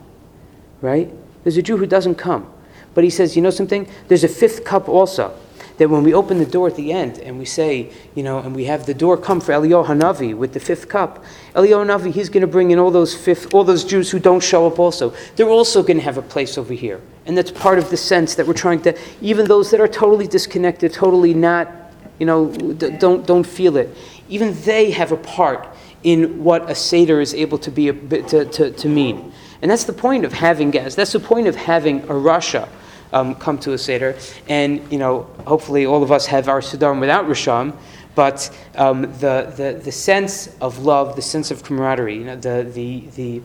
right? 0.81 1.11
There's 1.43 1.57
a 1.57 1.63
Jew 1.63 1.79
who 1.79 1.87
doesn't 1.87 2.17
come. 2.17 2.53
But 2.95 3.05
he 3.05 3.11
says, 3.11 3.37
you 3.37 3.43
know 3.43 3.51
something? 3.51 3.89
There's 4.09 4.25
a 4.25 4.29
fifth 4.29 4.65
cup 4.65 4.89
also. 4.89 5.37
That 5.79 5.89
when 5.89 6.03
we 6.03 6.13
open 6.13 6.39
the 6.39 6.45
door 6.45 6.69
at 6.69 6.77
the 6.77 6.93
end 6.93 7.19
and 7.21 7.39
we 7.39 7.47
say, 7.47 7.91
you 8.15 8.23
know, 8.23 8.39
and 8.41 8.55
we 8.55 8.67
have 8.67 8.85
the 8.85 8.93
door 8.93 9.17
come 9.17 9.41
for 9.41 9.53
Eliyahu 9.53 9.87
Hanavi 9.87 10.37
with 10.37 10.53
the 10.53 10.61
fifth 10.61 10.91
cup, 10.91 11.25
Eliyahu 11.55 11.87
Hanavi, 11.87 12.13
he's 12.13 12.29
going 12.29 12.43
to 12.43 12.47
bring 12.47 12.71
in 12.71 12.79
all 12.79 12.91
those 12.91 13.15
fifth, 13.15 13.55
all 13.55 13.65
those 13.65 13.83
Jews 13.83 14.11
who 14.11 14.19
don't 14.19 14.43
show 14.43 14.67
up 14.67 14.79
also. 14.79 15.15
They're 15.37 15.49
also 15.49 15.83
going 15.83 15.97
to 15.97 16.03
have 16.03 16.19
a 16.19 16.23
place 16.23 16.59
over 16.59 16.75
here. 16.75 17.01
And 17.25 17.37
that's 17.37 17.51
part 17.51 17.79
of 17.79 17.89
the 17.89 17.97
sense 17.97 18.35
that 18.35 18.47
we're 18.47 18.53
trying 18.53 18.83
to, 18.83 18.99
even 19.23 19.47
those 19.47 19.71
that 19.71 19.81
are 19.81 19.89
totally 19.89 20.27
disconnected, 20.27 20.93
totally 20.93 21.33
not, 21.33 21.73
you 22.19 22.27
know, 22.27 22.53
don't, 22.53 23.27
don't 23.27 23.47
feel 23.47 23.79
it, 23.79 23.97
even 24.29 24.55
they 24.65 24.91
have 24.91 25.13
a 25.13 25.17
part 25.17 25.67
in 26.03 26.45
what 26.45 26.71
a 26.71 26.75
Seder 26.75 27.23
is 27.23 27.33
able 27.33 27.57
to 27.59 27.71
be, 27.71 27.89
a, 27.89 27.93
to, 27.95 28.45
to, 28.45 28.71
to 28.71 28.89
mean. 28.89 29.33
And 29.63 29.71
that's 29.71 29.85
the 29.85 29.93
point 29.95 30.25
of 30.25 30.33
having 30.33 30.71
guests. 30.71 30.95
That's 30.95 31.13
the 31.13 31.21
point 31.21 31.47
of 31.47 31.57
having 31.57 32.01
a 32.03 32.15
rasha 32.15 32.69
um, 33.13 33.35
come 33.35 33.59
to 33.59 33.73
a 33.73 33.79
Seder. 33.79 34.17
And, 34.49 34.81
you 34.93 34.99
know, 34.99 35.27
hopefully 35.47 35.87
all 35.87 36.03
of 36.03 36.11
us 36.11 36.27
have 36.27 36.49
our 36.49 36.61
Siddurim 36.61 37.01
without 37.01 37.27
Risham, 37.27 37.75
but 38.15 38.51
um, 38.77 39.03
the, 39.03 39.53
the, 39.57 39.81
the 39.83 39.93
sense 39.93 40.55
of 40.61 40.79
love, 40.79 41.17
the 41.17 41.23
sense 41.23 41.51
of 41.51 41.63
camaraderie, 41.63 42.17
you 42.17 42.25
know, 42.25 42.37
the, 42.37 42.71
the, 42.73 43.01
the, 43.17 43.43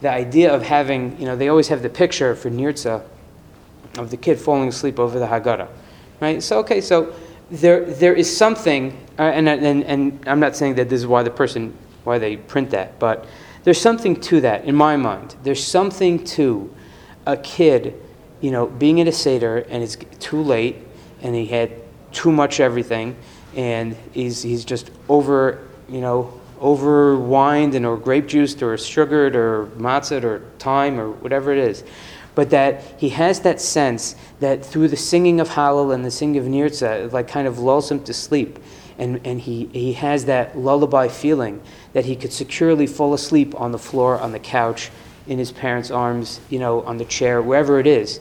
the 0.00 0.10
idea 0.10 0.54
of 0.54 0.62
having, 0.62 1.18
you 1.20 1.26
know, 1.26 1.36
they 1.36 1.48
always 1.48 1.68
have 1.68 1.82
the 1.82 1.90
picture 1.90 2.34
for 2.34 2.50
Nirtzah 2.50 3.02
of 3.98 4.10
the 4.10 4.16
kid 4.16 4.38
falling 4.38 4.68
asleep 4.68 4.98
over 4.98 5.18
the 5.18 5.26
Haggadah, 5.26 5.68
right? 6.20 6.42
So, 6.42 6.58
okay, 6.60 6.80
so 6.80 7.14
there, 7.50 7.84
there 7.84 8.14
is 8.14 8.34
something 8.36 8.92
Uh, 9.18 9.32
and, 9.32 9.48
and, 9.48 9.82
and 9.84 10.20
I'm 10.26 10.40
not 10.40 10.54
saying 10.56 10.76
that 10.76 10.88
this 10.88 11.00
is 11.00 11.06
why 11.06 11.24
the 11.24 11.30
person, 11.30 11.72
why 12.04 12.18
they 12.18 12.36
print 12.36 12.68
that, 12.70 12.98
but 12.98 13.24
there's 13.64 13.80
something 13.80 14.20
to 14.28 14.42
that 14.42 14.66
in 14.66 14.74
my 14.74 14.96
mind. 14.98 15.36
There's 15.42 15.64
something 15.64 16.22
to 16.36 16.68
a 17.24 17.36
kid, 17.36 17.94
you 18.40 18.50
know, 18.50 18.66
being 18.66 18.98
in 18.98 19.08
a 19.08 19.12
Seder 19.12 19.58
and 19.58 19.82
it's 19.82 19.96
too 20.18 20.42
late 20.42 20.76
and 21.22 21.34
he 21.34 21.46
had 21.46 21.72
too 22.12 22.32
much 22.32 22.60
everything 22.60 23.16
and 23.54 23.96
he's, 24.12 24.42
he's 24.42 24.64
just 24.64 24.90
over, 25.08 25.66
you 25.88 26.00
know, 26.00 26.40
over 26.60 27.18
wined 27.18 27.74
and 27.74 27.84
or 27.84 27.96
grape 27.96 28.26
juiced 28.26 28.62
or 28.62 28.76
sugared 28.78 29.36
or 29.36 29.66
matzah 29.76 30.22
or 30.24 30.42
thyme 30.58 30.98
or 30.98 31.10
whatever 31.10 31.52
it 31.52 31.58
is. 31.58 31.84
But 32.34 32.50
that 32.50 32.82
he 32.98 33.08
has 33.10 33.40
that 33.40 33.60
sense 33.60 34.14
that 34.40 34.64
through 34.64 34.88
the 34.88 34.96
singing 34.96 35.40
of 35.40 35.48
Hallel 35.48 35.94
and 35.94 36.04
the 36.04 36.10
singing 36.10 36.36
of 36.38 36.44
Nirtzah, 36.44 37.06
it 37.06 37.12
like 37.12 37.28
kind 37.28 37.48
of 37.48 37.58
lulls 37.58 37.90
him 37.90 38.04
to 38.04 38.12
sleep. 38.12 38.58
And, 38.98 39.26
and 39.26 39.40
he, 39.40 39.66
he 39.72 39.94
has 39.94 40.26
that 40.26 40.56
lullaby 40.56 41.08
feeling 41.08 41.62
that 41.92 42.04
he 42.04 42.16
could 42.16 42.32
securely 42.32 42.86
fall 42.86 43.14
asleep 43.14 43.58
on 43.58 43.72
the 43.72 43.78
floor, 43.78 44.18
on 44.18 44.32
the 44.32 44.38
couch, 44.38 44.90
in 45.26 45.38
his 45.38 45.52
parents' 45.52 45.90
arms, 45.90 46.40
you 46.50 46.58
know, 46.58 46.82
on 46.82 46.98
the 46.98 47.04
chair, 47.04 47.42
wherever 47.42 47.78
it 47.80 47.86
is. 47.86 48.20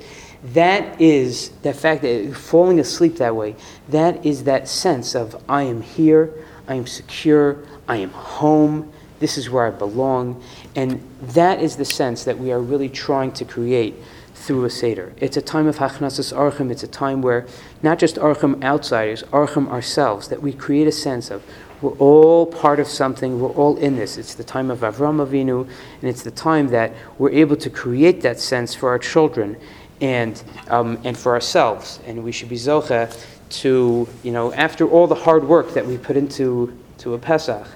That 0.54 1.00
is 1.02 1.50
the 1.64 1.74
fact 1.74 2.02
that 2.04 2.36
falling 2.36 2.80
asleep 2.80 3.18
that 3.18 3.36
way, 3.36 3.56
that 3.90 4.26
is 4.26 4.44
that 4.44 4.68
sense 4.68 5.16
of 5.16 5.44
I 5.50 5.64
am 5.64 5.82
here, 5.82 6.34
I 6.68 6.76
am 6.76 6.86
secure, 6.86 7.58
I 7.88 7.98
am 7.98 8.12
home, 8.12 8.92
this 9.20 9.38
is 9.38 9.50
where 9.50 9.66
I 9.66 9.72
belong. 9.72 10.44
And 10.76 11.02
that 11.22 11.62
is 11.62 11.78
the 11.78 11.86
sense 11.86 12.26
that 12.26 12.38
we 12.38 12.52
are 12.52 12.60
really 12.60 12.90
trying 12.90 13.32
to 13.34 13.46
create 13.46 13.96
through 14.34 14.66
a 14.66 14.70
Seder. 14.70 15.14
It's 15.18 15.38
a 15.38 15.42
time 15.42 15.66
of 15.66 15.78
Hachnasas 15.78 16.32
Orchim, 16.32 16.70
it's 16.70 16.84
a 16.84 16.88
time 16.88 17.22
where 17.22 17.48
not 17.82 17.98
just 17.98 18.18
Orchim 18.18 18.64
outsiders, 18.64 19.24
Orchim 19.24 19.68
ourselves, 19.70 20.28
that 20.28 20.42
we 20.42 20.54
create 20.54 20.88
a 20.88 20.92
sense 20.92 21.32
of 21.32 21.44
we're 21.82 21.92
all 21.94 22.46
part 22.46 22.80
of 22.80 22.88
something, 22.88 23.40
we're 23.40 23.50
all 23.50 23.78
in 23.78 23.96
this. 23.96 24.18
It's 24.18 24.36
the 24.36 24.44
time 24.44 24.72
of 24.72 24.80
Avram 24.80 25.26
Avinu, 25.26 25.62
and 25.62 26.10
it's 26.10 26.24
the 26.24 26.32
time 26.32 26.68
that 26.70 26.94
we're 27.18 27.32
able 27.32 27.56
to 27.58 27.70
create 27.70 28.22
that 28.22 28.40
sense 28.40 28.74
for 28.74 28.90
our 28.90 29.00
children 29.00 29.58
and, 30.02 30.42
um, 30.70 31.00
and 31.04 31.18
for 31.18 31.34
ourselves. 31.34 32.00
And 32.06 32.24
we 32.24 32.32
should 32.32 32.50
be 32.50 32.56
Zocha 32.56 33.14
to, 33.62 34.08
you 34.24 34.32
know, 34.32 34.54
after 34.54 34.88
all 34.88 35.08
the 35.08 35.16
hard 35.16 35.48
work 35.48 35.74
that 35.74 35.86
we 35.86 35.98
put 35.98 36.18
into 36.18 36.78
to 37.00 37.14
a 37.14 37.18
Pesach, 37.18 37.68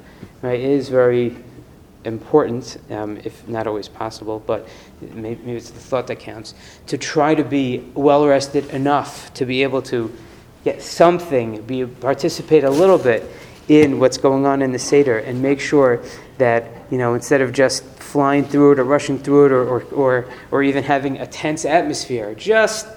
right, 0.42 0.60
it 0.60 0.66
is 0.66 0.90
very 0.90 1.36
important, 2.06 2.78
um, 2.90 3.18
if 3.24 3.48
not 3.48 3.68
always 3.68 3.88
possible, 3.88 4.42
but 4.46 4.68
maybe, 5.02 5.42
maybe 5.44 5.58
it's 5.58 5.70
the 5.70 5.80
thought 5.80 6.08
that 6.08 6.20
counts, 6.20 6.54
to 6.88 6.98
try 6.98 7.36
to 7.36 7.44
be 7.44 7.80
well 7.94 8.26
rested 8.26 8.66
enough 8.70 9.34
to 9.34 9.46
be 9.46 9.64
able 9.64 9.82
to 9.82 10.12
get 10.64 10.82
something, 10.82 11.62
be 11.64 11.86
participate 11.86 12.64
a 12.64 12.70
little 12.70 12.98
bit 12.98 13.30
in 13.70 14.00
what's 14.00 14.18
going 14.18 14.46
on 14.46 14.62
in 14.62 14.72
the 14.72 14.80
Seder 14.80 15.20
and 15.20 15.42
make 15.42 15.60
sure 15.60 16.04
that, 16.40 16.66
you 16.92 16.98
know, 16.98 17.14
instead 17.14 17.40
of 17.40 17.54
just 17.54 17.86
flying 17.86 18.44
through 18.44 18.74
it 18.74 18.80
or 18.80 18.84
rushing 18.84 19.18
through 19.18 19.46
it 19.46 19.52
or, 19.52 19.68
or, 19.68 19.84
or, 19.94 20.34
or 20.52 20.64
even 20.64 20.84
having 20.84 21.20
a 21.20 21.28
tense 21.28 21.64
atmosphere, 21.64 22.34
just 22.34 22.88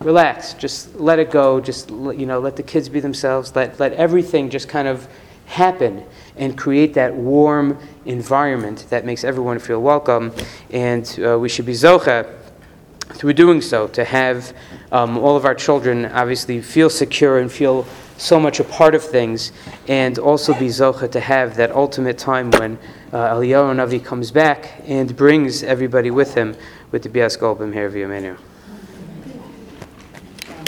relax, 0.00 0.54
just 0.54 0.94
let 0.96 1.18
it 1.18 1.30
go, 1.30 1.60
just, 1.60 1.90
you 1.90 2.26
know, 2.26 2.38
let 2.38 2.56
the 2.56 2.62
kids 2.62 2.88
be 2.88 3.00
themselves, 3.00 3.56
let, 3.56 3.80
let 3.80 3.92
everything 3.94 4.50
just 4.50 4.68
kind 4.68 4.86
of 4.86 5.08
happen 5.46 6.04
and 6.36 6.56
create 6.56 6.92
that 6.94 7.14
warm 7.14 7.78
environment 8.04 8.86
that 8.90 9.06
makes 9.06 9.24
everyone 9.24 9.58
feel 9.58 9.80
welcome. 9.80 10.32
And 10.70 11.18
uh, 11.24 11.38
we 11.38 11.48
should 11.48 11.66
be 11.66 11.72
zocha 11.72 12.30
through 13.14 13.32
doing 13.32 13.62
so 13.62 13.88
to 13.88 14.04
have 14.04 14.54
um, 14.92 15.16
all 15.16 15.36
of 15.36 15.46
our 15.46 15.54
children 15.54 16.04
obviously 16.06 16.60
feel 16.60 16.90
secure 16.90 17.38
and 17.38 17.50
feel 17.50 17.86
so 18.18 18.38
much 18.38 18.60
a 18.60 18.64
part 18.64 18.94
of 18.94 19.02
things, 19.02 19.52
and 19.86 20.18
also 20.18 20.52
be 20.52 20.66
zocha 20.66 21.10
to 21.10 21.20
have 21.20 21.56
that 21.56 21.70
ultimate 21.70 22.18
time 22.18 22.50
when 22.50 22.78
uh, 23.12 23.34
Eliyahu 23.34 23.74
Navi 23.74 24.04
comes 24.04 24.30
back 24.30 24.82
and 24.86 25.16
brings 25.16 25.62
everybody 25.62 26.10
with 26.10 26.34
him 26.34 26.54
with 26.90 27.02
the 27.04 27.08
Bias 27.08 27.36
Golbim 27.36 27.72
here. 27.72 28.38